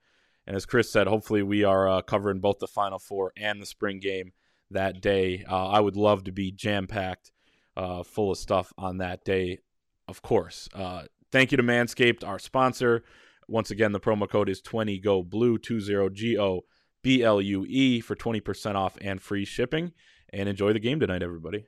And 0.47 0.55
as 0.55 0.65
Chris 0.65 0.91
said, 0.91 1.05
hopefully 1.05 1.43
we 1.43 1.63
are 1.63 1.87
uh, 1.87 2.01
covering 2.01 2.39
both 2.39 2.57
the 2.57 2.67
Final 2.67 2.97
Four 2.97 3.31
and 3.37 3.61
the 3.61 3.67
spring 3.67 3.99
game 3.99 4.31
that 4.71 5.01
day. 5.01 5.45
Uh, 5.47 5.67
I 5.67 5.81
would 5.81 5.95
love 5.95 6.23
to 6.23 6.31
be 6.31 6.51
jam 6.51 6.87
packed, 6.87 7.31
uh, 7.77 8.01
full 8.01 8.31
of 8.31 8.39
stuff 8.39 8.73
on 8.75 8.97
that 8.97 9.23
day, 9.23 9.59
of 10.07 10.23
course. 10.23 10.67
Uh, 10.73 11.03
thank 11.31 11.51
you 11.51 11.57
to 11.57 11.63
Manscaped, 11.63 12.27
our 12.27 12.39
sponsor. 12.39 13.03
Once 13.47 13.69
again, 13.69 13.91
the 13.91 13.99
promo 13.99 14.27
code 14.27 14.49
is 14.49 14.63
20GO 14.63 15.29
Blue, 15.29 15.59
20GO 15.59 16.61
B 17.03 17.21
L 17.21 17.39
U 17.39 17.67
E 17.69 17.99
for 17.99 18.15
20% 18.15 18.73
off 18.73 18.97
and 18.99 19.21
free 19.21 19.45
shipping. 19.45 19.91
And 20.33 20.49
enjoy 20.49 20.73
the 20.73 20.79
game 20.79 20.99
tonight, 20.99 21.21
everybody. 21.21 21.67